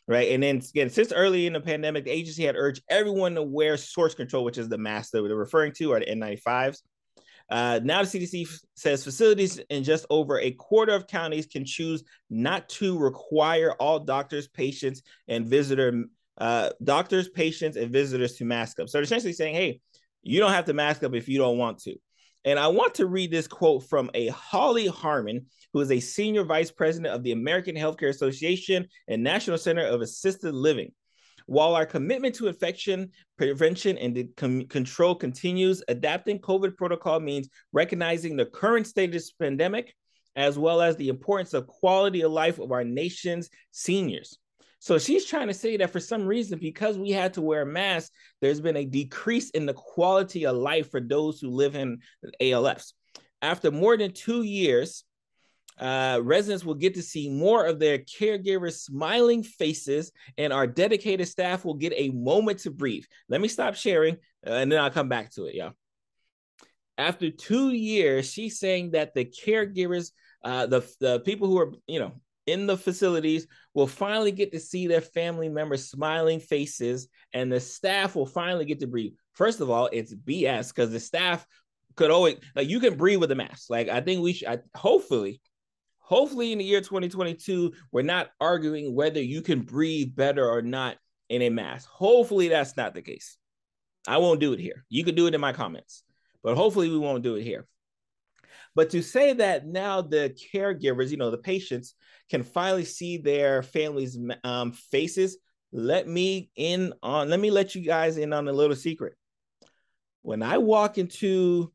Right. 0.07 0.31
And 0.31 0.41
then 0.41 0.57
again, 0.57 0.89
since 0.89 1.11
early 1.11 1.47
in 1.47 1.53
the 1.53 1.59
pandemic, 1.59 2.05
the 2.05 2.11
agency 2.11 2.45
had 2.45 2.55
urged 2.55 2.81
everyone 2.89 3.35
to 3.35 3.43
wear 3.43 3.75
source 3.75 4.15
control, 4.15 4.45
which 4.45 4.57
is 4.57 4.69
the 4.69 4.77
mask 4.77 5.11
that 5.11 5.21
they're 5.21 5.35
referring 5.35 5.73
to, 5.73 5.91
or 5.91 5.99
the 5.99 6.05
N95s. 6.05 6.77
Uh, 7.49 7.79
now 7.83 8.03
the 8.03 8.07
CDC 8.07 8.47
says 8.75 9.03
facilities 9.03 9.57
in 9.69 9.83
just 9.83 10.05
over 10.09 10.39
a 10.39 10.51
quarter 10.51 10.93
of 10.93 11.07
counties 11.07 11.45
can 11.45 11.65
choose 11.65 12.03
not 12.29 12.67
to 12.69 12.97
require 12.97 13.73
all 13.79 13.99
doctors, 13.99 14.47
patients, 14.47 15.01
and 15.27 15.45
visitor 15.45 16.05
uh, 16.37 16.69
doctors, 16.83 17.29
patients, 17.29 17.77
and 17.77 17.91
visitors 17.91 18.35
to 18.35 18.45
mask 18.45 18.79
up. 18.79 18.89
So 18.89 18.97
they're 18.97 19.03
essentially 19.03 19.33
saying, 19.33 19.55
hey, 19.55 19.81
you 20.23 20.39
don't 20.39 20.51
have 20.51 20.65
to 20.65 20.73
mask 20.73 21.03
up 21.03 21.15
if 21.15 21.27
you 21.27 21.37
don't 21.37 21.57
want 21.57 21.79
to. 21.79 21.95
And 22.45 22.57
I 22.57 22.67
want 22.67 22.95
to 22.95 23.07
read 23.07 23.31
this 23.31 23.47
quote 23.47 23.83
from 23.83 24.09
a 24.13 24.27
Holly 24.27 24.87
Harmon, 24.87 25.47
who 25.73 25.81
is 25.81 25.91
a 25.91 25.99
senior 25.99 26.43
vice 26.43 26.71
president 26.71 27.13
of 27.13 27.23
the 27.23 27.33
American 27.33 27.75
Healthcare 27.75 28.09
Association 28.09 28.87
and 29.07 29.23
National 29.23 29.57
Center 29.57 29.85
of 29.85 30.01
Assisted 30.01 30.53
Living. 30.53 30.91
While 31.45 31.75
our 31.75 31.85
commitment 31.85 32.35
to 32.35 32.47
infection 32.47 33.11
prevention 33.37 33.97
and 33.97 34.69
control 34.69 35.15
continues, 35.15 35.81
adapting 35.87 36.39
COVID 36.39 36.75
protocol 36.75 37.19
means 37.21 37.49
recognizing 37.71 38.35
the 38.35 38.45
current 38.45 38.85
state 38.85 39.11
status 39.11 39.31
pandemic, 39.31 39.93
as 40.35 40.59
well 40.59 40.81
as 40.81 40.97
the 40.97 41.07
importance 41.09 41.53
of 41.53 41.67
quality 41.67 42.21
of 42.21 42.31
life 42.31 42.59
of 42.59 42.71
our 42.71 42.83
nation's 42.83 43.49
seniors. 43.71 44.37
So 44.79 44.99
she's 44.99 45.25
trying 45.25 45.47
to 45.47 45.53
say 45.53 45.77
that 45.77 45.91
for 45.91 45.99
some 45.99 46.25
reason, 46.25 46.59
because 46.59 46.97
we 46.97 47.09
had 47.11 47.33
to 47.33 47.41
wear 47.41 47.65
masks, 47.65 48.11
there's 48.41 48.61
been 48.61 48.77
a 48.77 48.85
decrease 48.85 49.49
in 49.51 49.65
the 49.65 49.73
quality 49.73 50.45
of 50.45 50.55
life 50.55 50.91
for 50.91 51.01
those 51.01 51.39
who 51.39 51.49
live 51.49 51.75
in 51.75 51.99
ALFs. 52.41 52.93
After 53.41 53.71
more 53.71 53.97
than 53.97 54.11
two 54.11 54.43
years, 54.43 55.03
uh, 55.79 56.19
residents 56.23 56.63
will 56.65 56.75
get 56.75 56.95
to 56.95 57.01
see 57.01 57.29
more 57.29 57.65
of 57.65 57.79
their 57.79 57.99
caregivers' 57.99 58.79
smiling 58.79 59.43
faces, 59.43 60.11
and 60.37 60.51
our 60.51 60.65
dedicated 60.65 61.27
staff 61.27 61.65
will 61.65 61.75
get 61.75 61.93
a 61.95 62.09
moment 62.09 62.59
to 62.59 62.71
breathe. 62.71 63.05
Let 63.29 63.41
me 63.41 63.47
stop 63.47 63.75
sharing, 63.75 64.15
uh, 64.45 64.51
and 64.51 64.71
then 64.71 64.79
I'll 64.79 64.89
come 64.89 65.09
back 65.09 65.31
to 65.31 65.45
it, 65.45 65.55
y'all. 65.55 65.73
After 66.97 67.29
two 67.29 67.69
years, 67.69 68.31
she's 68.31 68.59
saying 68.59 68.91
that 68.91 69.13
the 69.13 69.25
caregivers, 69.25 70.11
uh, 70.43 70.65
the 70.65 70.81
the 70.99 71.19
people 71.19 71.47
who 71.47 71.59
are 71.59 71.73
you 71.85 71.99
know 71.99 72.13
in 72.47 72.65
the 72.65 72.77
facilities 72.77 73.47
will 73.73 73.87
finally 73.87 74.31
get 74.31 74.51
to 74.53 74.59
see 74.59 74.87
their 74.87 75.01
family 75.01 75.49
members' 75.49 75.89
smiling 75.89 76.39
faces, 76.39 77.07
and 77.33 77.51
the 77.51 77.59
staff 77.59 78.15
will 78.15 78.25
finally 78.25 78.65
get 78.65 78.79
to 78.79 78.87
breathe. 78.87 79.13
First 79.33 79.61
of 79.61 79.69
all, 79.69 79.89
it's 79.91 80.13
BS 80.13 80.73
because 80.73 80.91
the 80.91 80.99
staff 80.99 81.45
could 81.95 82.11
always 82.11 82.37
like 82.55 82.69
you 82.69 82.79
can 82.79 82.95
breathe 82.95 83.19
with 83.19 83.31
a 83.31 83.35
mask. 83.35 83.69
Like 83.69 83.89
I 83.89 84.01
think 84.01 84.21
we 84.21 84.33
should. 84.33 84.47
I, 84.47 84.59
hopefully, 84.75 85.41
hopefully 86.07 86.53
in 86.53 86.57
the 86.57 86.63
year 86.63 86.79
2022 86.79 87.73
we're 87.91 88.01
not 88.01 88.29
arguing 88.39 88.95
whether 88.95 89.21
you 89.21 89.41
can 89.41 89.59
breathe 89.59 90.15
better 90.15 90.49
or 90.49 90.61
not 90.61 90.95
in 91.27 91.41
a 91.41 91.49
mask 91.49 91.89
hopefully 91.89 92.47
that's 92.47 92.77
not 92.77 92.93
the 92.93 93.01
case 93.01 93.37
i 94.07 94.17
won't 94.17 94.39
do 94.39 94.53
it 94.53 94.59
here 94.59 94.85
you 94.87 95.03
can 95.03 95.15
do 95.15 95.27
it 95.27 95.35
in 95.35 95.41
my 95.41 95.51
comments 95.51 96.03
but 96.43 96.55
hopefully 96.55 96.89
we 96.89 96.97
won't 96.97 97.23
do 97.23 97.35
it 97.35 97.43
here 97.43 97.67
but 98.77 98.89
to 98.91 99.01
say 99.01 99.33
that 99.33 99.67
now 99.67 100.01
the 100.01 100.35
caregivers 100.53 101.09
you 101.09 101.17
know 101.17 101.31
the 101.31 101.37
patients 101.37 101.95
can 102.29 102.43
finally 102.43 102.85
see 102.85 103.17
their 103.17 103.61
families 103.61 104.17
um, 104.43 104.71
faces 104.71 105.37
let 105.73 106.07
me 106.07 106.49
in 106.55 106.93
on 107.03 107.29
let 107.29 107.39
me 107.39 107.51
let 107.51 107.75
you 107.75 107.81
guys 107.81 108.17
in 108.17 108.31
on 108.31 108.47
a 108.47 108.53
little 108.53 108.75
secret 108.75 109.13
when 110.21 110.41
i 110.41 110.57
walk 110.57 110.97
into 110.97 111.71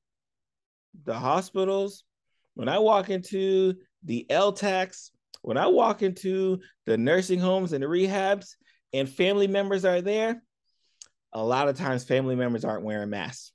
the 1.04 1.14
hospitals 1.14 2.04
when 2.54 2.68
i 2.68 2.78
walk 2.78 3.10
into 3.10 3.74
the 4.04 4.26
LTACs, 4.30 5.10
when 5.42 5.56
I 5.56 5.66
walk 5.66 6.02
into 6.02 6.60
the 6.86 6.96
nursing 6.96 7.38
homes 7.38 7.72
and 7.72 7.82
the 7.82 7.88
rehabs 7.88 8.54
and 8.92 9.08
family 9.08 9.46
members 9.46 9.84
are 9.84 10.00
there, 10.00 10.42
a 11.32 11.42
lot 11.42 11.68
of 11.68 11.76
times 11.76 12.04
family 12.04 12.36
members 12.36 12.64
aren't 12.64 12.84
wearing 12.84 13.10
masks. 13.10 13.52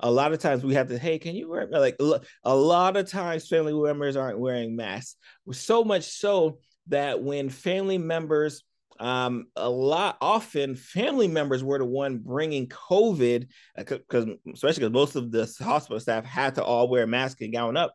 A 0.00 0.10
lot 0.10 0.32
of 0.32 0.40
times 0.40 0.64
we 0.64 0.74
have 0.74 0.88
to, 0.88 0.98
hey, 0.98 1.18
can 1.18 1.34
you 1.34 1.48
wear 1.48 1.66
like 1.66 1.96
a 2.44 2.54
lot 2.54 2.96
of 2.96 3.08
times 3.08 3.48
family 3.48 3.72
members 3.72 4.16
aren't 4.16 4.38
wearing 4.38 4.76
masks. 4.76 5.16
So 5.52 5.84
much 5.84 6.04
so 6.04 6.58
that 6.88 7.22
when 7.22 7.48
family 7.48 7.98
members 7.98 8.62
um, 9.00 9.46
a 9.56 9.68
lot 9.68 10.18
often 10.20 10.76
family 10.76 11.26
members 11.26 11.64
were 11.64 11.78
the 11.78 11.84
one 11.84 12.18
bringing 12.18 12.68
COVID 12.68 13.48
because 13.76 14.28
especially 14.52 14.80
because 14.80 14.92
most 14.92 15.16
of 15.16 15.32
the 15.32 15.52
hospital 15.60 15.98
staff 15.98 16.24
had 16.24 16.54
to 16.54 16.64
all 16.64 16.88
wear 16.88 17.04
masks 17.04 17.40
and 17.40 17.52
gown 17.52 17.76
up 17.76 17.92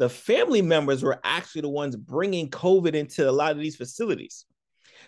the 0.00 0.08
family 0.08 0.62
members 0.62 1.02
were 1.02 1.20
actually 1.22 1.60
the 1.60 1.68
ones 1.68 1.94
bringing 1.94 2.48
COVID 2.48 2.94
into 2.94 3.28
a 3.28 3.30
lot 3.30 3.52
of 3.52 3.58
these 3.58 3.76
facilities. 3.76 4.46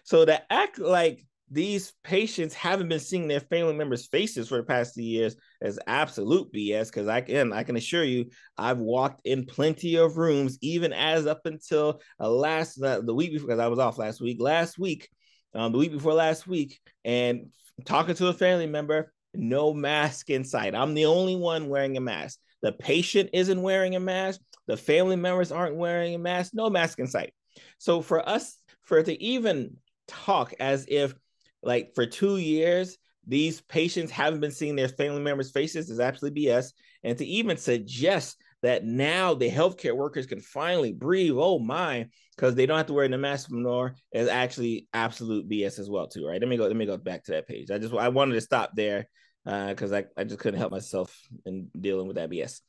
So 0.04 0.26
to 0.26 0.52
act 0.52 0.78
like 0.78 1.24
these 1.52 1.92
patients 2.02 2.54
haven't 2.54 2.88
been 2.88 2.98
seeing 2.98 3.28
their 3.28 3.40
family 3.40 3.74
members' 3.74 4.06
faces 4.06 4.48
for 4.48 4.56
the 4.56 4.62
past 4.62 4.94
two 4.94 5.02
years 5.02 5.36
is 5.60 5.78
absolute 5.86 6.50
BS. 6.50 6.86
Because 6.86 7.08
I 7.08 7.20
can 7.20 7.52
I 7.52 7.62
can 7.62 7.76
assure 7.76 8.04
you, 8.04 8.30
I've 8.56 8.78
walked 8.78 9.20
in 9.26 9.44
plenty 9.44 9.96
of 9.96 10.16
rooms, 10.16 10.56
even 10.62 10.94
as 10.94 11.26
up 11.26 11.44
until 11.44 12.00
uh, 12.18 12.30
last 12.30 12.82
uh, 12.82 13.02
the 13.02 13.14
week 13.14 13.32
before, 13.32 13.48
because 13.48 13.60
I 13.60 13.68
was 13.68 13.78
off 13.78 13.98
last 13.98 14.20
week. 14.22 14.38
Last 14.40 14.78
week, 14.78 15.10
um, 15.54 15.72
the 15.72 15.78
week 15.78 15.92
before 15.92 16.14
last 16.14 16.46
week, 16.46 16.80
and 17.04 17.50
talking 17.84 18.14
to 18.14 18.28
a 18.28 18.32
family 18.32 18.66
member, 18.66 19.12
no 19.34 19.74
mask 19.74 20.30
in 20.30 20.44
sight. 20.44 20.74
I'm 20.74 20.94
the 20.94 21.06
only 21.06 21.36
one 21.36 21.68
wearing 21.68 21.98
a 21.98 22.00
mask. 22.00 22.38
The 22.62 22.72
patient 22.72 23.28
isn't 23.34 23.60
wearing 23.60 23.94
a 23.94 24.00
mask. 24.00 24.40
The 24.68 24.78
family 24.78 25.16
members 25.16 25.52
aren't 25.52 25.76
wearing 25.76 26.14
a 26.14 26.18
mask. 26.18 26.52
No 26.54 26.70
mask 26.70 26.98
in 26.98 27.06
sight. 27.06 27.34
So 27.76 28.00
for 28.00 28.26
us, 28.26 28.56
for 28.84 29.02
to 29.02 29.22
even 29.22 29.76
talk 30.08 30.54
as 30.58 30.86
if 30.88 31.14
like 31.62 31.94
for 31.94 32.06
two 32.06 32.36
years, 32.38 32.98
these 33.26 33.60
patients 33.60 34.10
haven't 34.10 34.40
been 34.40 34.50
seeing 34.50 34.76
their 34.76 34.88
family 34.88 35.20
members' 35.20 35.52
faces 35.52 35.90
is 35.90 36.00
absolutely 36.00 36.44
BS. 36.44 36.72
And 37.04 37.16
to 37.18 37.24
even 37.24 37.56
suggest 37.56 38.36
that 38.62 38.84
now 38.84 39.34
the 39.34 39.50
healthcare 39.50 39.96
workers 39.96 40.26
can 40.26 40.40
finally 40.40 40.92
breathe, 40.92 41.34
oh 41.36 41.58
my, 41.58 42.08
because 42.36 42.54
they 42.54 42.66
don't 42.66 42.76
have 42.76 42.86
to 42.86 42.92
wear 42.92 43.08
the 43.08 43.18
mask 43.18 43.50
anymore, 43.50 43.94
is 44.12 44.28
actually 44.28 44.88
absolute 44.92 45.48
BS 45.48 45.78
as 45.78 45.90
well, 45.90 46.08
too. 46.08 46.26
Right. 46.26 46.40
Let 46.40 46.48
me 46.48 46.56
go, 46.56 46.66
let 46.66 46.76
me 46.76 46.86
go 46.86 46.96
back 46.96 47.24
to 47.24 47.32
that 47.32 47.48
page. 47.48 47.70
I 47.70 47.78
just 47.78 47.94
I 47.94 48.08
wanted 48.08 48.34
to 48.34 48.40
stop 48.40 48.72
there 48.74 49.08
because 49.44 49.92
uh, 49.92 50.02
I, 50.16 50.20
I 50.20 50.24
just 50.24 50.38
couldn't 50.38 50.60
help 50.60 50.72
myself 50.72 51.16
in 51.44 51.68
dealing 51.78 52.06
with 52.06 52.16
that 52.16 52.30
BS. 52.30 52.60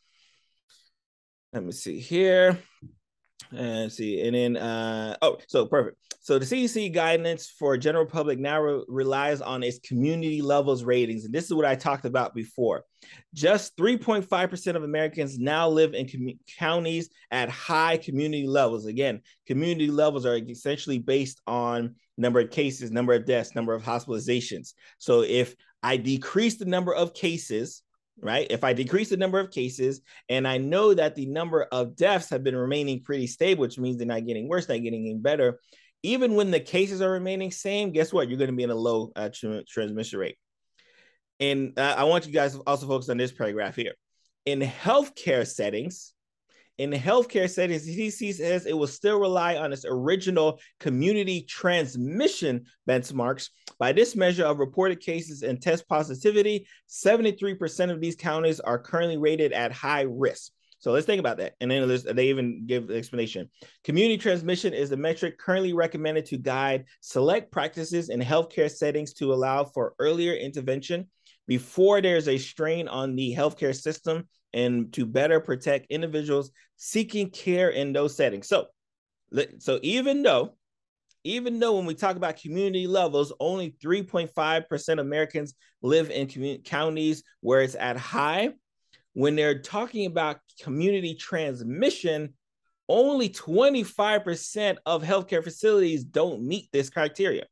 Let 1.51 1.63
me 1.63 1.71
see 1.71 1.99
here. 1.99 2.57
And 3.51 3.91
see, 3.91 4.21
and 4.21 4.35
then 4.35 4.57
uh 4.57 5.17
oh, 5.21 5.37
so 5.47 5.65
perfect. 5.65 5.97
So 6.21 6.39
the 6.39 6.45
CDC 6.45 6.93
guidance 6.93 7.53
for 7.59 7.77
general 7.77 8.05
public 8.05 8.39
now 8.39 8.61
re- 8.61 8.83
relies 8.87 9.41
on 9.41 9.61
its 9.61 9.79
community 9.79 10.41
levels 10.41 10.83
ratings, 10.83 11.25
and 11.25 11.33
this 11.33 11.45
is 11.45 11.53
what 11.53 11.65
I 11.65 11.75
talked 11.75 12.05
about 12.05 12.33
before. 12.33 12.85
Just 13.33 13.75
3.5% 13.75 14.75
of 14.75 14.83
Americans 14.83 15.37
now 15.37 15.67
live 15.67 15.93
in 15.93 16.07
com- 16.07 16.39
counties 16.57 17.09
at 17.29 17.49
high 17.49 17.97
community 17.97 18.47
levels. 18.47 18.85
Again, 18.85 19.21
community 19.47 19.91
levels 19.91 20.25
are 20.25 20.37
essentially 20.37 20.97
based 20.97 21.41
on 21.45 21.95
number 22.17 22.39
of 22.39 22.51
cases, 22.51 22.91
number 22.91 23.13
of 23.13 23.25
deaths, 23.25 23.53
number 23.53 23.73
of 23.73 23.83
hospitalizations. 23.83 24.73
So 24.99 25.23
if 25.23 25.55
I 25.81 25.97
decrease 25.97 26.55
the 26.55 26.65
number 26.65 26.93
of 26.93 27.13
cases, 27.13 27.81
right? 28.19 28.47
If 28.49 28.63
I 28.63 28.73
decrease 28.73 29.09
the 29.09 29.17
number 29.17 29.39
of 29.39 29.51
cases 29.51 30.01
and 30.29 30.47
I 30.47 30.57
know 30.57 30.93
that 30.93 31.15
the 31.15 31.25
number 31.25 31.63
of 31.63 31.95
deaths 31.95 32.29
have 32.29 32.43
been 32.43 32.55
remaining 32.55 33.01
pretty 33.03 33.27
stable, 33.27 33.61
which 33.61 33.77
means 33.77 33.97
they're 33.97 34.07
not 34.07 34.25
getting 34.25 34.47
worse, 34.47 34.65
they're 34.65 34.79
getting 34.79 35.05
any 35.07 35.15
better. 35.15 35.59
Even 36.03 36.35
when 36.35 36.51
the 36.51 36.59
cases 36.59 37.01
are 37.01 37.11
remaining 37.11 37.51
same, 37.51 37.91
guess 37.91 38.11
what? 38.11 38.27
You're 38.27 38.37
going 38.37 38.49
to 38.49 38.55
be 38.55 38.63
in 38.63 38.69
a 38.69 38.75
low 38.75 39.11
uh, 39.15 39.29
tr- 39.33 39.61
transmission 39.67 40.19
rate. 40.19 40.37
And 41.39 41.77
uh, 41.77 41.95
I 41.97 42.03
want 42.03 42.27
you 42.27 42.33
guys 42.33 42.53
to 42.53 42.61
also 42.67 42.87
focus 42.87 43.09
on 43.09 43.17
this 43.17 43.31
paragraph 43.31 43.75
here. 43.75 43.93
In 44.45 44.59
healthcare 44.59 45.47
settings, 45.47 46.13
in 46.77 46.89
the 46.89 46.97
healthcare 46.97 47.49
settings, 47.49 47.87
CDC 47.87 48.33
says 48.33 48.65
it 48.65 48.77
will 48.77 48.87
still 48.87 49.19
rely 49.19 49.57
on 49.57 49.71
its 49.71 49.85
original 49.87 50.59
community 50.79 51.41
transmission 51.41 52.65
benchmarks. 52.89 53.49
By 53.77 53.91
this 53.91 54.15
measure 54.15 54.45
of 54.45 54.59
reported 54.59 54.99
cases 54.99 55.43
and 55.43 55.61
test 55.61 55.87
positivity, 55.87 56.67
73% 56.89 57.91
of 57.91 58.01
these 58.01 58.15
counties 58.15 58.59
are 58.59 58.79
currently 58.79 59.17
rated 59.17 59.53
at 59.53 59.71
high 59.71 60.05
risk. 60.09 60.51
So 60.79 60.91
let's 60.91 61.05
think 61.05 61.19
about 61.19 61.37
that. 61.37 61.53
And 61.61 61.71
then 61.71 61.87
they 62.13 62.27
even 62.27 62.65
give 62.65 62.87
the 62.87 62.95
explanation. 62.95 63.49
Community 63.85 64.17
transmission 64.17 64.73
is 64.73 64.89
the 64.89 64.97
metric 64.97 65.37
currently 65.37 65.73
recommended 65.73 66.25
to 66.25 66.37
guide 66.37 66.85
select 66.99 67.51
practices 67.51 68.09
in 68.09 68.19
healthcare 68.19 68.69
settings 68.69 69.13
to 69.13 69.33
allow 69.33 69.63
for 69.63 69.93
earlier 69.99 70.33
intervention 70.33 71.07
before 71.47 72.01
there's 72.01 72.27
a 72.27 72.37
strain 72.37 72.87
on 72.87 73.15
the 73.15 73.33
healthcare 73.33 73.75
system 73.75 74.27
and 74.53 74.91
to 74.93 75.05
better 75.05 75.39
protect 75.39 75.87
individuals 75.89 76.51
seeking 76.75 77.29
care 77.29 77.69
in 77.69 77.93
those 77.93 78.15
settings. 78.15 78.47
So, 78.47 78.67
so 79.59 79.79
even 79.81 80.23
though, 80.23 80.55
even 81.23 81.59
though 81.59 81.77
when 81.77 81.85
we 81.85 81.95
talk 81.95 82.17
about 82.17 82.37
community 82.37 82.85
levels, 82.85 83.31
only 83.39 83.75
3.5% 83.83 84.89
of 84.93 84.99
Americans 84.99 85.53
live 85.81 86.09
in 86.09 86.27
commun- 86.27 86.61
counties 86.61 87.23
where 87.41 87.61
it's 87.61 87.75
at 87.75 87.97
high, 87.97 88.49
when 89.13 89.35
they're 89.35 89.59
talking 89.59 90.05
about 90.05 90.37
community 90.61 91.15
transmission, 91.15 92.33
only 92.89 93.29
25% 93.29 94.77
of 94.85 95.03
healthcare 95.03 95.43
facilities 95.43 96.03
don't 96.03 96.43
meet 96.43 96.67
this 96.71 96.89
criteria 96.89 97.45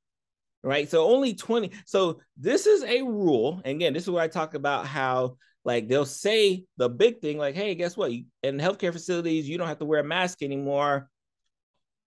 right? 0.63 0.89
So 0.89 1.05
only 1.05 1.33
20. 1.33 1.71
So 1.85 2.19
this 2.37 2.65
is 2.65 2.83
a 2.83 3.01
rule. 3.01 3.61
And 3.65 3.75
again, 3.75 3.93
this 3.93 4.03
is 4.03 4.09
what 4.09 4.23
I 4.23 4.27
talk 4.27 4.53
about 4.53 4.85
how 4.85 5.37
like 5.63 5.87
they'll 5.87 6.05
say 6.05 6.63
the 6.77 6.89
big 6.89 7.19
thing, 7.19 7.37
like, 7.37 7.55
hey, 7.55 7.75
guess 7.75 7.95
what? 7.95 8.11
In 8.43 8.57
healthcare 8.57 8.91
facilities, 8.91 9.47
you 9.47 9.57
don't 9.57 9.67
have 9.67 9.79
to 9.79 9.85
wear 9.85 9.99
a 9.99 10.03
mask 10.03 10.41
anymore. 10.41 11.09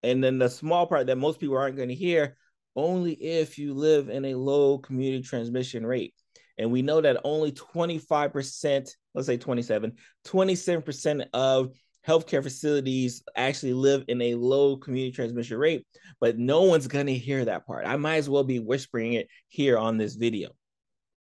And 0.03 0.23
then 0.23 0.39
the 0.39 0.49
small 0.49 0.87
part 0.87 1.07
that 1.07 1.17
most 1.17 1.41
people 1.41 1.57
aren't 1.57 1.77
going 1.77 1.89
to 1.89 1.95
hear, 1.95 2.37
only 2.77 3.13
if 3.13 3.59
you 3.59 3.75
live 3.75 4.09
in 4.09 4.25
a 4.25 4.35
low 4.35 4.79
community 4.79 5.23
transmission 5.23 5.87
rate. 5.87 6.15
And 6.59 6.71
we 6.71 6.83
know 6.83 7.01
that 7.01 7.21
only 7.25 7.53
25%, 7.53 8.91
let's 9.15 9.27
say 9.27 9.37
27, 9.37 9.93
27% 10.27 11.27
of 11.33 11.73
healthcare 12.07 12.43
facilities 12.43 13.23
actually 13.35 13.73
live 13.73 14.05
in 14.09 14.21
a 14.21 14.35
low 14.35 14.77
community 14.77 15.13
transmission 15.13 15.57
rate, 15.57 15.87
but 16.21 16.39
no 16.39 16.63
one's 16.63 16.87
going 16.87 17.07
to 17.07 17.15
hear 17.15 17.45
that 17.45 17.67
part. 17.67 17.87
I 17.87 17.97
might 17.97 18.17
as 18.17 18.29
well 18.29 18.45
be 18.45 18.59
whispering 18.59 19.15
it 19.15 19.29
here 19.49 19.79
on 19.79 19.97
this 19.97 20.15
video. 20.17 20.51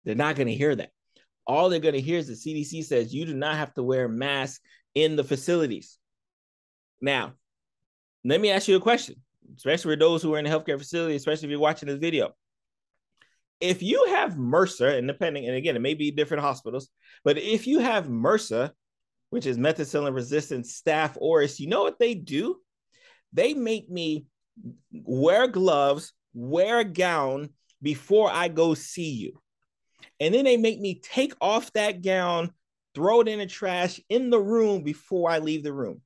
They're 0.04 0.16
not 0.16 0.36
going 0.36 0.48
to 0.48 0.56
hear 0.56 0.76
that. 0.76 0.90
All 1.48 1.70
they're 1.70 1.80
going 1.80 1.96
to 1.96 2.02
hear 2.02 2.20
is 2.20 2.28
the 2.28 2.34
CDC 2.34 2.86
says 2.86 3.14
you 3.14 3.26
do 3.26 3.34
not 3.34 3.56
have 3.56 3.74
to 3.74 3.84
wear 3.84 4.08
masks 4.08 4.60
in 4.96 5.16
the 5.16 5.24
facilities. 5.24 5.98
Now, 7.02 7.34
let 8.24 8.40
me 8.40 8.52
ask 8.52 8.68
you 8.68 8.76
a 8.76 8.82
question, 8.82 9.16
especially 9.56 9.96
for 9.96 10.00
those 10.00 10.22
who 10.22 10.34
are 10.36 10.40
in 10.40 10.46
the 10.46 10.52
healthcare 10.52 10.78
facility, 10.78 11.16
especially 11.16 11.48
if 11.48 11.52
you're 11.52 11.60
watching 11.60 11.88
this 11.88 11.98
video. 11.98 12.32
If 13.60 13.84
you 13.84 14.06
have 14.10 14.34
MRSA, 14.34 14.98
and 14.98 15.08
depending, 15.08 15.46
and 15.46 15.56
again, 15.56 15.76
it 15.76 15.82
may 15.82 15.94
be 15.94 16.12
different 16.12 16.44
hospitals, 16.44 16.90
but 17.24 17.38
if 17.38 17.68
you 17.68 17.80
have 17.80 18.08
MRSA, 18.08 18.72
which 19.30 19.46
is 19.46 19.58
methicillin 19.58 20.14
resistant 20.14 20.66
staph 20.66 21.18
aureus, 21.22 21.60
you 21.60 21.68
know 21.68 21.84
what 21.84 22.00
they 22.00 22.14
do? 22.14 22.58
They 23.34 23.54
make 23.54 23.90
me 23.90 24.26
wear 24.92 25.48
gloves, 25.48 26.14
wear 26.34 26.80
a 26.80 26.84
gown 26.84 27.50
before 27.82 28.30
I 28.32 28.48
go 28.50 28.74
see 28.74 29.12
you. 29.12 29.42
And 30.22 30.36
then 30.36 30.46
they 30.46 30.56
make 30.56 30.80
me 30.80 31.02
take 31.02 31.34
off 31.42 31.74
that 31.74 32.04
gown, 32.04 32.52
throw 32.94 33.22
it 33.22 33.28
in 33.28 33.40
the 33.40 33.48
trash 33.48 34.00
in 34.08 34.30
the 34.30 34.40
room 34.40 34.84
before 34.84 35.32
I 35.32 35.40
leave 35.40 35.64
the 35.64 35.74
room. 35.74 36.02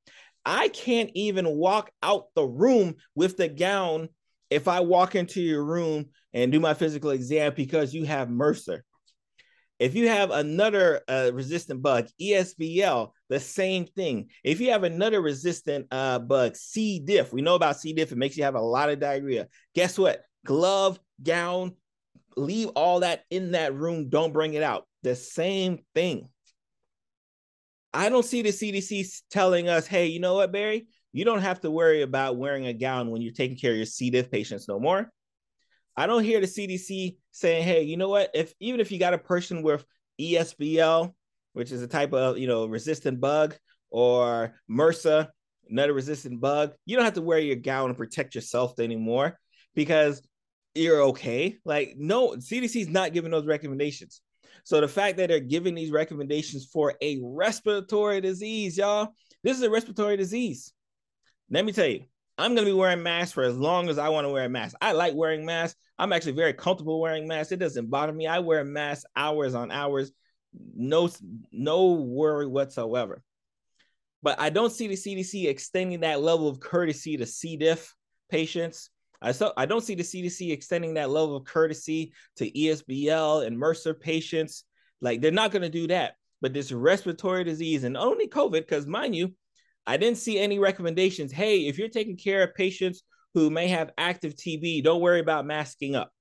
I 0.45 0.69
can't 0.69 1.12
even 1.15 1.45
walk 1.50 1.91
out 2.01 2.27
the 2.34 2.45
room 2.45 2.95
with 3.13 3.36
the 3.36 3.50
gown 3.50 4.07
if 4.50 4.69
I 4.69 4.79
walk 4.79 5.15
into 5.15 5.41
your 5.41 5.65
room 5.65 6.05
and 6.34 6.50
do 6.50 6.62
my 6.62 6.74
physical 6.74 7.10
exam 7.10 7.53
because 7.57 7.93
you 7.93 8.05
have 8.05 8.29
MRSA. 8.29 8.79
If 9.79 9.95
you 9.95 10.07
have 10.07 10.31
another 10.31 11.01
uh, 11.10 11.31
resistant 11.34 11.81
bug, 11.81 12.07
ESBL, 12.22 13.12
the 13.27 13.39
same 13.41 13.86
thing. 13.86 14.29
If 14.45 14.62
you 14.62 14.72
have 14.72 14.84
another 14.84 15.22
resistant 15.22 15.88
uh, 15.91 16.19
bug, 16.19 16.55
C. 16.55 17.00
diff, 17.00 17.34
we 17.34 17.41
know 17.41 17.55
about 17.55 17.81
C. 17.81 17.91
diff, 17.91 18.13
it 18.13 18.17
makes 18.17 18.38
you 18.38 18.45
have 18.45 18.55
a 18.55 18.62
lot 18.62 18.89
of 18.89 19.01
diarrhea. 19.01 19.48
Guess 19.74 20.00
what? 20.00 20.22
Glove, 20.45 20.98
gown, 21.22 21.74
leave 22.35 22.69
all 22.69 23.01
that 23.01 23.23
in 23.29 23.51
that 23.51 23.73
room. 23.73 24.09
Don't 24.09 24.33
bring 24.33 24.53
it 24.53 24.63
out. 24.63 24.85
The 25.03 25.15
same 25.15 25.79
thing. 25.93 26.29
I 27.93 28.09
don't 28.09 28.25
see 28.25 28.41
the 28.41 28.49
CDC 28.49 29.21
telling 29.29 29.69
us, 29.69 29.87
hey, 29.87 30.07
you 30.07 30.19
know 30.19 30.35
what, 30.35 30.51
Barry? 30.51 30.87
You 31.13 31.23
don't 31.23 31.41
have 31.41 31.61
to 31.61 31.71
worry 31.71 32.01
about 32.01 32.35
wearing 32.35 32.65
a 32.67 32.73
gown 32.73 33.09
when 33.09 33.21
you're 33.21 33.31
taking 33.31 33.55
care 33.55 33.71
of 33.71 33.77
your 33.77 33.85
C. 33.85 34.09
diff 34.09 34.29
patients 34.29 34.67
no 34.67 34.79
more. 34.79 35.09
I 35.95 36.07
don't 36.07 36.25
hear 36.25 36.41
the 36.41 36.47
CDC 36.47 37.15
saying, 37.31 37.63
"Hey, 37.63 37.83
you 37.83 37.95
know 37.95 38.09
what? 38.09 38.31
If 38.33 38.53
even 38.59 38.81
if 38.81 38.91
you 38.91 38.99
got 38.99 39.13
a 39.13 39.17
person 39.17 39.61
with 39.63 39.85
ESBL, 40.19 41.15
which 41.53 41.71
is 41.71 41.81
a 41.81 41.87
type 41.87 42.11
of 42.11 42.37
you 42.37 42.47
know 42.47 42.65
resistant 42.65 43.21
bug, 43.21 43.55
or 43.89 44.55
MRSA, 44.69 45.29
another 45.69 45.93
resistant 45.93 46.41
bug, 46.41 46.73
you 46.85 46.97
don't 46.97 47.05
have 47.05 47.13
to 47.13 47.21
wear 47.21 47.39
your 47.39 47.55
gown 47.55 47.89
and 47.89 47.97
protect 47.97 48.35
yourself 48.35 48.77
anymore 48.79 49.39
because 49.73 50.21
you're 50.75 51.01
okay." 51.03 51.58
Like, 51.65 51.96
no, 51.98 52.36
CDC 52.36 52.82
is 52.82 52.89
not 52.89 53.13
giving 53.13 53.32
those 53.32 53.46
recommendations. 53.46 54.22
So 54.63 54.82
the 54.82 54.88
fact 54.88 55.17
that 55.17 55.29
they're 55.29 55.39
giving 55.39 55.75
these 55.75 55.91
recommendations 55.91 56.65
for 56.65 56.96
a 57.01 57.20
respiratory 57.24 58.22
disease, 58.22 58.77
y'all, 58.77 59.10
this 59.44 59.58
is 59.58 59.63
a 59.63 59.70
respiratory 59.70 60.17
disease. 60.17 60.74
Let 61.51 61.65
me 61.65 61.72
tell 61.72 61.86
you, 61.86 62.05
I'm 62.38 62.55
to 62.55 62.65
be 62.65 62.74
wearing 62.74 63.03
masks 63.03 63.34
for 63.34 63.44
as 63.44 63.58
long 63.58 63.89
as 63.89 63.98
I 63.98 64.10
want 64.10 64.25
to 64.25 64.32
wear 64.32 64.46
a 64.46 64.50
mask. 64.50 64.75
I 64.82 64.94
like 64.94 65.13
wearing 65.13 65.46
masks. 65.46 65.79
I'm 65.98 66.12
actually 66.12 66.34
very 66.34 66.53
comfortable 66.53 67.00
wearing 67.00 67.27
masks. 67.27 67.51
It 67.51 67.60
doesn't 67.60 67.89
bother 67.89 68.12
me. 68.12 68.27
I 68.27 68.39
wear 68.39 68.65
masks 68.65 69.05
hours 69.15 69.55
on 69.55 69.72
hours. 69.72 70.12
No, 70.75 71.10
no 71.51 71.94
worry 71.94 72.48
whatsoever. 72.48 73.24
But 74.24 74.39
I 74.39 74.50
don't 74.50 74.72
see 74.72 74.88
the 74.88 74.96
CDC 74.96 75.48
extending 75.48 76.00
that 76.00 76.22
level 76.22 76.50
of 76.50 76.60
courtesy 76.60 77.17
to 77.17 77.25
C. 77.25 77.58
diff 77.58 77.94
patients. 78.29 78.89
I 79.22 79.31
so 79.31 79.53
I 79.57 79.65
don't 79.65 79.84
see 79.84 79.95
the 79.95 80.03
CDC 80.03 80.51
extending 80.51 80.95
that 80.95 81.10
level 81.10 81.36
of 81.36 81.45
courtesy 81.45 82.13
to 82.38 82.50
ESBL 82.51 83.45
and 83.45 83.57
MRSA 83.57 84.00
patients. 84.00 84.63
Like 85.01 85.22
they're 85.22 85.31
not 85.31 85.51
going 85.51 85.61
to 85.61 85.70
do 85.70 85.87
that. 85.87 86.16
But 86.42 86.53
this 86.53 86.72
respiratory 86.72 87.44
disease 87.44 87.83
and 87.83 87.98
only 87.98 88.27
COVID, 88.27 88.51
because 88.51 88.85
mind 88.85 89.16
you, 89.16 89.33
I 89.87 89.98
didn't 89.98 90.18
see 90.18 90.37
any 90.37 90.59
recommendations. 90.59 91.31
Hey, 91.31 91.68
if 91.68 91.77
you're 91.77 91.89
taking 91.89 92.18
care 92.18 92.44
of 92.44 92.55
patients 92.55 93.03
who 93.33 93.50
may 93.50 93.68
have 93.68 93.92
active 93.98 94.35
TB, 94.35 94.83
don't 94.83 95.01
worry 95.01 95.20
about 95.20 95.46
masking 95.46 95.96
up. 95.96 96.11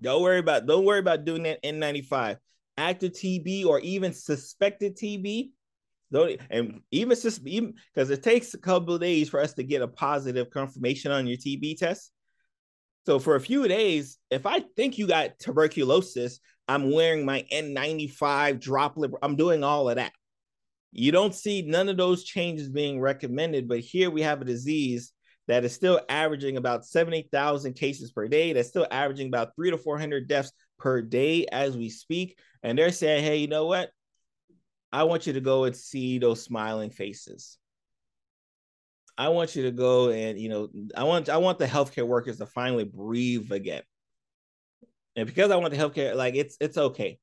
Don't 0.00 0.22
worry 0.22 0.38
about 0.38 0.66
don't 0.66 0.84
worry 0.84 0.98
about 0.98 1.24
doing 1.24 1.42
that 1.44 1.62
N95. 1.62 2.36
Active 2.76 3.12
TB 3.12 3.66
or 3.66 3.80
even 3.80 4.12
suspected 4.12 4.96
TB, 4.96 5.50
don't 6.12 6.40
and 6.50 6.80
even 6.90 7.16
just 7.20 7.46
even 7.46 7.74
because 7.94 8.10
it 8.10 8.22
takes 8.22 8.54
a 8.54 8.58
couple 8.58 8.94
of 8.94 9.00
days 9.00 9.28
for 9.28 9.40
us 9.40 9.54
to 9.54 9.62
get 9.62 9.82
a 9.82 9.88
positive 9.88 10.50
confirmation 10.50 11.12
on 11.12 11.26
your 11.26 11.36
TB 11.36 11.78
test. 11.78 12.12
So 13.06 13.18
for 13.18 13.36
a 13.36 13.40
few 13.40 13.66
days, 13.66 14.18
if 14.30 14.46
I 14.46 14.60
think 14.76 14.98
you 14.98 15.06
got 15.06 15.38
tuberculosis, 15.38 16.40
I'm 16.68 16.92
wearing 16.92 17.24
my 17.24 17.44
N95 17.52 18.60
droplet. 18.60 19.12
I'm 19.22 19.36
doing 19.36 19.64
all 19.64 19.88
of 19.88 19.96
that. 19.96 20.12
You 20.92 21.12
don't 21.12 21.34
see 21.34 21.62
none 21.62 21.88
of 21.88 21.96
those 21.96 22.24
changes 22.24 22.68
being 22.68 23.00
recommended, 23.00 23.68
but 23.68 23.80
here 23.80 24.10
we 24.10 24.22
have 24.22 24.42
a 24.42 24.44
disease 24.44 25.12
that 25.48 25.64
is 25.64 25.72
still 25.72 26.00
averaging 26.08 26.56
about 26.56 26.84
70,000 26.84 27.74
cases 27.74 28.12
per 28.12 28.28
day. 28.28 28.52
That's 28.52 28.68
still 28.68 28.86
averaging 28.90 29.28
about 29.28 29.54
three 29.56 29.70
to 29.70 29.78
400 29.78 30.28
deaths 30.28 30.52
per 30.78 31.00
day 31.00 31.46
as 31.50 31.76
we 31.76 31.88
speak. 31.88 32.38
And 32.62 32.78
they're 32.78 32.92
saying, 32.92 33.24
hey, 33.24 33.38
you 33.38 33.48
know 33.48 33.66
what? 33.66 33.90
I 34.92 35.04
want 35.04 35.26
you 35.26 35.34
to 35.34 35.40
go 35.40 35.64
and 35.64 35.76
see 35.76 36.18
those 36.18 36.42
smiling 36.42 36.90
faces. 36.90 37.58
I 39.16 39.28
want 39.28 39.54
you 39.54 39.64
to 39.64 39.70
go 39.70 40.10
and, 40.10 40.38
you 40.38 40.48
know, 40.48 40.68
I 40.96 41.04
want 41.04 41.28
I 41.28 41.36
want 41.36 41.58
the 41.58 41.66
healthcare 41.66 42.06
workers 42.06 42.38
to 42.38 42.46
finally 42.46 42.84
breathe 42.84 43.52
again. 43.52 43.82
And 45.16 45.26
because 45.26 45.50
I 45.50 45.56
want 45.56 45.74
the 45.74 45.78
healthcare, 45.78 46.14
like 46.14 46.34
it's 46.34 46.56
it's 46.60 46.78
okay 46.78 47.18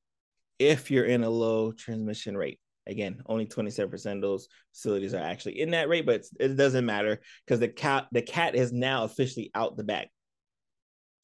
if 0.58 0.90
you're 0.90 1.04
in 1.04 1.24
a 1.24 1.30
low 1.30 1.72
transmission 1.72 2.36
rate. 2.36 2.60
Again, 2.86 3.20
only 3.26 3.44
27% 3.44 4.14
of 4.14 4.22
those 4.22 4.48
facilities 4.72 5.12
are 5.12 5.22
actually 5.22 5.60
in 5.60 5.72
that 5.72 5.90
rate, 5.90 6.06
but 6.06 6.24
it 6.40 6.56
doesn't 6.56 6.86
matter 6.86 7.20
because 7.44 7.60
the 7.60 7.68
cat 7.68 8.06
the 8.12 8.22
cat 8.22 8.54
is 8.54 8.72
now 8.72 9.04
officially 9.04 9.50
out 9.54 9.76
the 9.76 9.84
bag. 9.84 10.08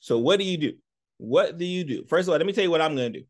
So 0.01 0.19
what 0.19 0.39
do 0.39 0.45
you 0.45 0.59
do? 0.59 0.73
What 1.17 1.57
do 1.57 1.65
you 1.65 1.85
do? 1.85 2.05
First 2.05 2.29
of 2.29 2.33
all, 2.33 2.39
let 2.39 2.47
me 2.47 2.53
tell 2.53 2.65
you 2.65 2.71
what 2.71 2.83
I'm 2.83 2.97
going 2.97 3.13
to 3.13 3.21
do. 3.21 3.27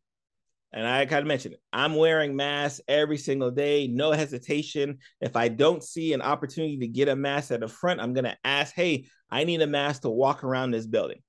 And 0.74 0.84
I 0.84 1.06
kind 1.06 1.20
of 1.20 1.28
mentioned 1.28 1.54
it. 1.54 1.60
I'm 1.72 1.94
wearing 1.94 2.34
masks 2.34 2.80
every 2.88 3.16
single 3.16 3.52
day, 3.52 3.86
no 3.86 4.10
hesitation. 4.10 4.98
If 5.20 5.36
I 5.36 5.46
don't 5.46 5.84
see 5.84 6.12
an 6.12 6.20
opportunity 6.20 6.78
to 6.78 6.88
get 6.88 7.08
a 7.08 7.14
mask 7.14 7.52
at 7.52 7.60
the 7.60 7.68
front, 7.68 8.00
I'm 8.00 8.12
going 8.12 8.24
to 8.24 8.36
ask, 8.42 8.74
hey, 8.74 9.06
I 9.30 9.44
need 9.44 9.62
a 9.62 9.68
mask 9.68 10.02
to 10.02 10.10
walk 10.10 10.42
around 10.42 10.72
this 10.72 10.88
building. 10.88 11.20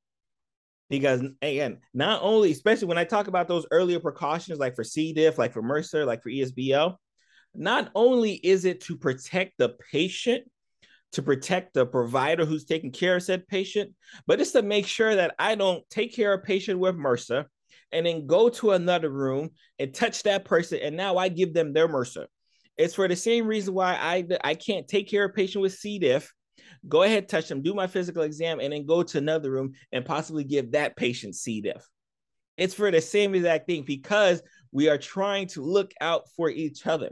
Because 0.89 1.21
again, 1.43 1.77
not 1.93 2.23
only, 2.23 2.51
especially 2.51 2.87
when 2.87 2.97
I 2.97 3.03
talk 3.03 3.27
about 3.27 3.47
those 3.47 3.67
earlier 3.69 3.99
precautions, 3.99 4.57
like 4.57 4.75
for 4.75 4.83
C. 4.83 5.13
diff, 5.13 5.37
like 5.37 5.53
for 5.53 5.61
MRSA, 5.61 6.07
like 6.07 6.23
for 6.23 6.31
ESBL, 6.31 6.95
not 7.53 7.91
only 7.93 8.33
is 8.33 8.65
it 8.65 8.81
to 8.81 8.97
protect 8.97 9.53
the 9.59 9.75
patient, 9.91 10.43
to 11.11 11.21
protect 11.21 11.75
the 11.75 11.85
provider 11.85 12.45
who's 12.45 12.65
taking 12.65 12.91
care 12.91 13.17
of 13.17 13.23
said 13.23 13.47
patient, 13.47 13.93
but 14.25 14.41
it's 14.41 14.51
to 14.51 14.63
make 14.63 14.87
sure 14.87 15.15
that 15.15 15.35
I 15.37 15.53
don't 15.53 15.87
take 15.91 16.15
care 16.15 16.33
of 16.33 16.43
patient 16.43 16.79
with 16.79 16.95
MRSA 16.95 17.45
and 17.91 18.05
then 18.05 18.27
go 18.27 18.49
to 18.49 18.71
another 18.71 19.09
room 19.09 19.51
and 19.79 19.93
touch 19.93 20.23
that 20.23 20.45
person, 20.45 20.79
and 20.81 20.97
now 20.97 21.17
I 21.17 21.29
give 21.29 21.53
them 21.53 21.73
their 21.73 21.87
MRSA. 21.87 22.25
It's 22.77 22.95
for 22.95 23.07
the 23.07 23.15
same 23.15 23.47
reason 23.47 23.73
why 23.73 23.93
I 23.93 24.25
I 24.43 24.55
can't 24.55 24.87
take 24.87 25.09
care 25.09 25.25
of 25.25 25.35
patient 25.35 25.61
with 25.61 25.73
C. 25.73 25.99
diff 25.99 26.33
go 26.87 27.03
ahead, 27.03 27.27
touch 27.27 27.47
them, 27.47 27.61
do 27.61 27.73
my 27.73 27.87
physical 27.87 28.23
exam, 28.23 28.59
and 28.59 28.71
then 28.73 28.85
go 28.85 29.03
to 29.03 29.17
another 29.17 29.51
room 29.51 29.73
and 29.91 30.05
possibly 30.05 30.43
give 30.43 30.71
that 30.71 30.95
patient 30.95 31.35
C. 31.35 31.61
diff. 31.61 31.87
It's 32.57 32.73
for 32.73 32.89
the 32.91 33.01
same 33.01 33.35
exact 33.35 33.67
thing 33.67 33.83
because 33.83 34.41
we 34.71 34.87
are 34.89 34.97
trying 34.97 35.47
to 35.47 35.61
look 35.61 35.91
out 35.99 36.23
for 36.35 36.49
each 36.49 36.87
other. 36.87 37.11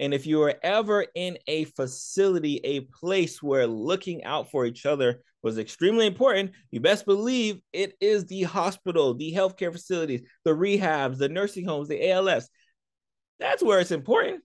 And 0.00 0.14
if 0.14 0.26
you 0.26 0.42
are 0.42 0.54
ever 0.62 1.04
in 1.14 1.38
a 1.46 1.64
facility, 1.64 2.60
a 2.64 2.80
place 2.80 3.42
where 3.42 3.66
looking 3.66 4.24
out 4.24 4.50
for 4.50 4.64
each 4.64 4.86
other 4.86 5.20
was 5.42 5.58
extremely 5.58 6.06
important, 6.06 6.52
you 6.70 6.80
best 6.80 7.06
believe 7.06 7.60
it 7.72 7.94
is 8.00 8.26
the 8.26 8.42
hospital, 8.42 9.14
the 9.14 9.32
healthcare 9.32 9.72
facilities, 9.72 10.22
the 10.44 10.50
rehabs, 10.50 11.18
the 11.18 11.28
nursing 11.28 11.64
homes, 11.64 11.88
the 11.88 12.00
ALFs. 12.00 12.48
That's 13.38 13.62
where 13.62 13.80
it's 13.80 13.92
important. 13.92 14.42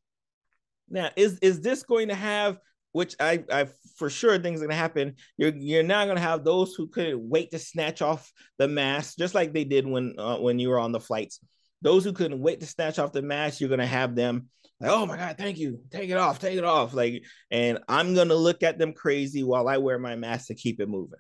Now, 0.90 1.10
is, 1.16 1.40
is 1.40 1.62
this 1.62 1.84
going 1.84 2.10
to 2.10 2.16
have 2.16 2.58
which 2.94 3.16
I, 3.20 3.44
I 3.52 3.68
for 3.98 4.10
sure 4.10 4.40
things 4.40 4.62
gonna 4.62 4.76
happen. 4.76 5.16
You're 5.36 5.54
you're 5.56 5.84
now 5.84 6.06
gonna 6.06 6.20
have 6.20 6.44
those 6.44 6.76
who 6.76 6.88
couldn't 6.88 7.28
wait 7.28 7.52
to 7.52 7.60
snatch 7.60 8.02
off 8.02 8.32
the 8.60 8.68
mask, 8.68 9.18
just 9.18 9.36
like 9.36 9.52
they 9.52 9.66
did 9.66 9.86
when 9.86 10.14
uh, 10.18 10.38
when 10.38 10.60
you 10.60 10.70
were 10.70 10.80
on 10.80 10.92
the 10.92 11.00
flights. 11.00 11.40
Those 11.84 12.04
who 12.04 12.14
couldn't 12.14 12.40
wait 12.40 12.62
to 12.62 12.66
snatch 12.66 12.98
off 12.98 13.12
the 13.12 13.22
mask, 13.22 13.60
you're 13.60 13.70
gonna 13.70 13.86
have 13.86 14.16
them 14.16 14.50
like, 14.80 14.92
oh 14.92 15.06
my 15.06 15.16
god, 15.16 15.38
thank 15.38 15.58
you, 15.58 15.80
take 15.92 16.10
it 16.10 16.18
off, 16.18 16.40
take 16.40 16.58
it 16.58 16.64
off, 16.64 16.94
like, 16.94 17.24
and 17.52 17.80
I'm 17.88 18.16
gonna 18.16 18.36
look 18.36 18.64
at 18.64 18.78
them 18.78 18.92
crazy 18.94 19.44
while 19.44 19.68
I 19.68 19.78
wear 19.78 19.98
my 19.98 20.16
mask 20.16 20.48
to 20.48 20.56
keep 20.56 20.82
it 20.82 20.90
moving. 20.90 21.20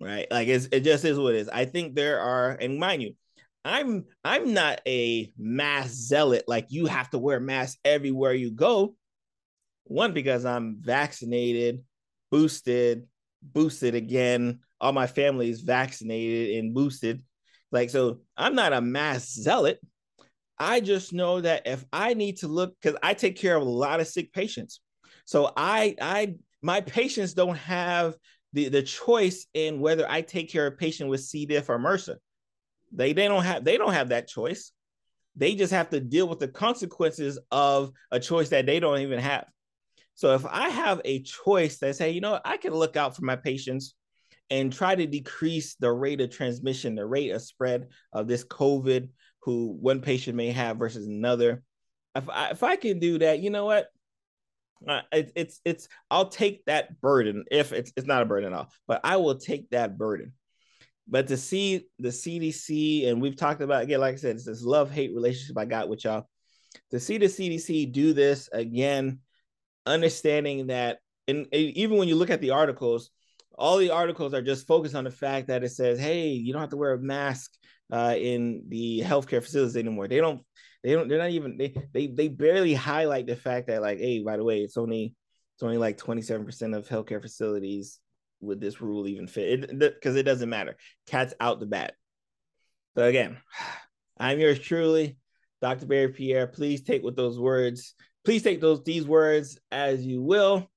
Right, 0.00 0.26
like 0.30 0.48
it's, 0.48 0.68
it 0.72 0.80
just 0.80 1.04
is 1.04 1.18
what 1.18 1.34
it 1.34 1.40
is. 1.40 1.48
I 1.48 1.64
think 1.64 1.94
there 1.94 2.20
are, 2.20 2.52
and 2.52 2.78
mind 2.78 3.02
you, 3.02 3.14
I'm 3.64 4.04
I'm 4.24 4.54
not 4.54 4.80
a 4.86 5.32
mask 5.36 5.90
zealot 5.90 6.44
like 6.46 6.66
you 6.68 6.86
have 6.86 7.10
to 7.10 7.18
wear 7.18 7.40
masks 7.40 7.78
everywhere 7.84 8.32
you 8.32 8.52
go. 8.52 8.94
One 9.84 10.12
because 10.12 10.44
I'm 10.44 10.76
vaccinated, 10.80 11.82
boosted, 12.30 13.06
boosted 13.42 13.94
again. 13.94 14.60
All 14.80 14.92
my 14.92 15.06
family 15.06 15.50
is 15.50 15.62
vaccinated 15.62 16.56
and 16.56 16.74
boosted. 16.74 17.22
Like 17.72 17.90
so 17.90 18.20
I'm 18.36 18.54
not 18.54 18.72
a 18.72 18.80
mass 18.80 19.32
zealot. 19.32 19.80
I 20.58 20.80
just 20.80 21.12
know 21.12 21.40
that 21.40 21.66
if 21.66 21.84
I 21.92 22.14
need 22.14 22.38
to 22.38 22.48
look 22.48 22.80
cuz 22.80 22.94
I 23.02 23.14
take 23.14 23.36
care 23.36 23.56
of 23.56 23.62
a 23.62 23.70
lot 23.70 24.00
of 24.00 24.06
sick 24.06 24.32
patients. 24.32 24.80
So 25.24 25.52
I 25.56 25.96
I 26.00 26.36
my 26.62 26.80
patients 26.80 27.34
don't 27.34 27.56
have 27.56 28.14
the, 28.52 28.68
the 28.68 28.82
choice 28.82 29.46
in 29.54 29.80
whether 29.80 30.08
I 30.08 30.22
take 30.22 30.50
care 30.50 30.66
of 30.66 30.74
a 30.74 30.76
patient 30.76 31.10
with 31.10 31.20
C. 31.20 31.44
diff 31.44 31.68
or 31.68 31.78
MRSA. 31.78 32.16
They 32.92 33.12
they 33.12 33.28
don't 33.28 33.44
have 33.44 33.64
they 33.64 33.76
don't 33.76 33.92
have 33.92 34.08
that 34.10 34.28
choice. 34.28 34.72
They 35.36 35.54
just 35.54 35.72
have 35.72 35.90
to 35.90 36.00
deal 36.00 36.26
with 36.28 36.38
the 36.38 36.48
consequences 36.48 37.38
of 37.50 37.92
a 38.10 38.18
choice 38.18 38.48
that 38.48 38.64
they 38.64 38.80
don't 38.80 39.00
even 39.00 39.18
have. 39.18 39.44
So 40.14 40.34
if 40.34 40.46
I 40.46 40.70
have 40.70 41.02
a 41.04 41.22
choice 41.22 41.76
that 41.78 41.94
say, 41.96 42.10
you 42.10 42.22
know, 42.22 42.40
I 42.42 42.56
can 42.56 42.72
look 42.72 42.96
out 42.96 43.14
for 43.14 43.24
my 43.24 43.36
patients 43.36 43.94
and 44.50 44.72
try 44.72 44.94
to 44.94 45.06
decrease 45.06 45.74
the 45.76 45.92
rate 45.92 46.20
of 46.20 46.30
transmission, 46.30 46.94
the 46.94 47.06
rate 47.06 47.30
of 47.30 47.42
spread 47.42 47.88
of 48.12 48.28
this 48.28 48.44
COVID, 48.44 49.08
who 49.40 49.76
one 49.80 50.00
patient 50.00 50.36
may 50.36 50.50
have 50.50 50.76
versus 50.76 51.06
another. 51.06 51.62
If 52.14 52.28
I, 52.28 52.50
if 52.50 52.62
I 52.62 52.76
can 52.76 52.98
do 52.98 53.18
that, 53.18 53.40
you 53.40 53.50
know 53.50 53.64
what? 53.64 53.88
Uh, 54.86 55.02
it, 55.12 55.32
it's 55.34 55.60
it's 55.64 55.88
I'll 56.10 56.28
take 56.28 56.64
that 56.66 57.00
burden 57.00 57.44
if 57.50 57.72
it's 57.72 57.92
it's 57.96 58.06
not 58.06 58.22
a 58.22 58.26
burden 58.26 58.52
at 58.52 58.58
all, 58.58 58.70
but 58.86 59.00
I 59.04 59.16
will 59.16 59.36
take 59.36 59.70
that 59.70 59.96
burden. 59.96 60.32
But 61.08 61.28
to 61.28 61.36
see 61.36 61.86
the 61.98 62.08
CDC 62.08 63.08
and 63.08 63.22
we've 63.22 63.36
talked 63.36 63.60
about 63.60 63.82
again, 63.82 64.00
like 64.00 64.14
I 64.14 64.18
said, 64.18 64.36
it's 64.36 64.44
this 64.44 64.62
love 64.62 64.90
hate 64.90 65.14
relationship 65.14 65.56
I 65.56 65.64
got 65.64 65.88
with 65.88 66.04
y'all. 66.04 66.28
To 66.90 67.00
see 67.00 67.18
the 67.18 67.26
CDC 67.26 67.92
do 67.92 68.12
this 68.12 68.48
again, 68.52 69.20
understanding 69.86 70.66
that, 70.66 70.98
and 71.28 71.46
even 71.52 71.96
when 71.96 72.08
you 72.08 72.16
look 72.16 72.30
at 72.30 72.40
the 72.40 72.50
articles, 72.50 73.10
all 73.58 73.78
the 73.78 73.90
articles 73.90 74.34
are 74.34 74.42
just 74.42 74.66
focused 74.66 74.94
on 74.94 75.04
the 75.04 75.10
fact 75.10 75.48
that 75.48 75.64
it 75.64 75.70
says, 75.70 75.98
"Hey, 75.98 76.28
you 76.28 76.52
don't 76.52 76.60
have 76.60 76.70
to 76.70 76.76
wear 76.76 76.92
a 76.92 76.98
mask 76.98 77.52
uh, 77.92 78.14
in 78.16 78.64
the 78.68 79.02
healthcare 79.04 79.42
facilities 79.42 79.76
anymore." 79.76 80.08
They 80.08 80.18
don't 80.18 80.42
they 80.82 80.92
don't. 80.92 81.08
They're 81.08 81.18
not 81.18 81.30
even. 81.30 81.56
They 81.56 81.74
they 81.92 82.06
they 82.06 82.28
barely 82.28 82.74
highlight 82.74 83.26
the 83.26 83.36
fact 83.36 83.66
that 83.66 83.82
like, 83.82 83.98
hey, 83.98 84.22
by 84.22 84.36
the 84.36 84.44
way, 84.44 84.60
it's 84.60 84.76
only 84.76 85.14
it's 85.54 85.62
only 85.62 85.78
like 85.78 85.96
twenty 85.96 86.22
seven 86.22 86.46
percent 86.46 86.74
of 86.74 86.88
healthcare 86.88 87.20
facilities 87.20 87.98
would 88.40 88.60
this 88.60 88.80
rule 88.80 89.08
even 89.08 89.26
fit? 89.26 89.68
Because 89.78 90.16
it, 90.16 90.20
it 90.20 90.22
doesn't 90.24 90.48
matter. 90.48 90.76
Cat's 91.06 91.34
out 91.40 91.60
the 91.60 91.66
bat. 91.66 91.94
So 92.96 93.04
again, 93.04 93.38
I'm 94.18 94.38
yours 94.38 94.58
truly, 94.58 95.18
Dr. 95.60 95.86
Barry 95.86 96.12
Pierre. 96.12 96.46
Please 96.46 96.82
take 96.82 97.02
with 97.02 97.16
those 97.16 97.38
words. 97.38 97.94
Please 98.24 98.42
take 98.42 98.60
those 98.60 98.82
these 98.84 99.06
words 99.06 99.58
as 99.70 100.04
you 100.04 100.22
will. 100.22 100.70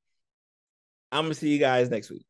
I'm 1.11 1.25
gonna 1.25 1.33
see 1.33 1.49
you 1.49 1.59
guys 1.59 1.89
next 1.89 2.09
week. 2.09 2.25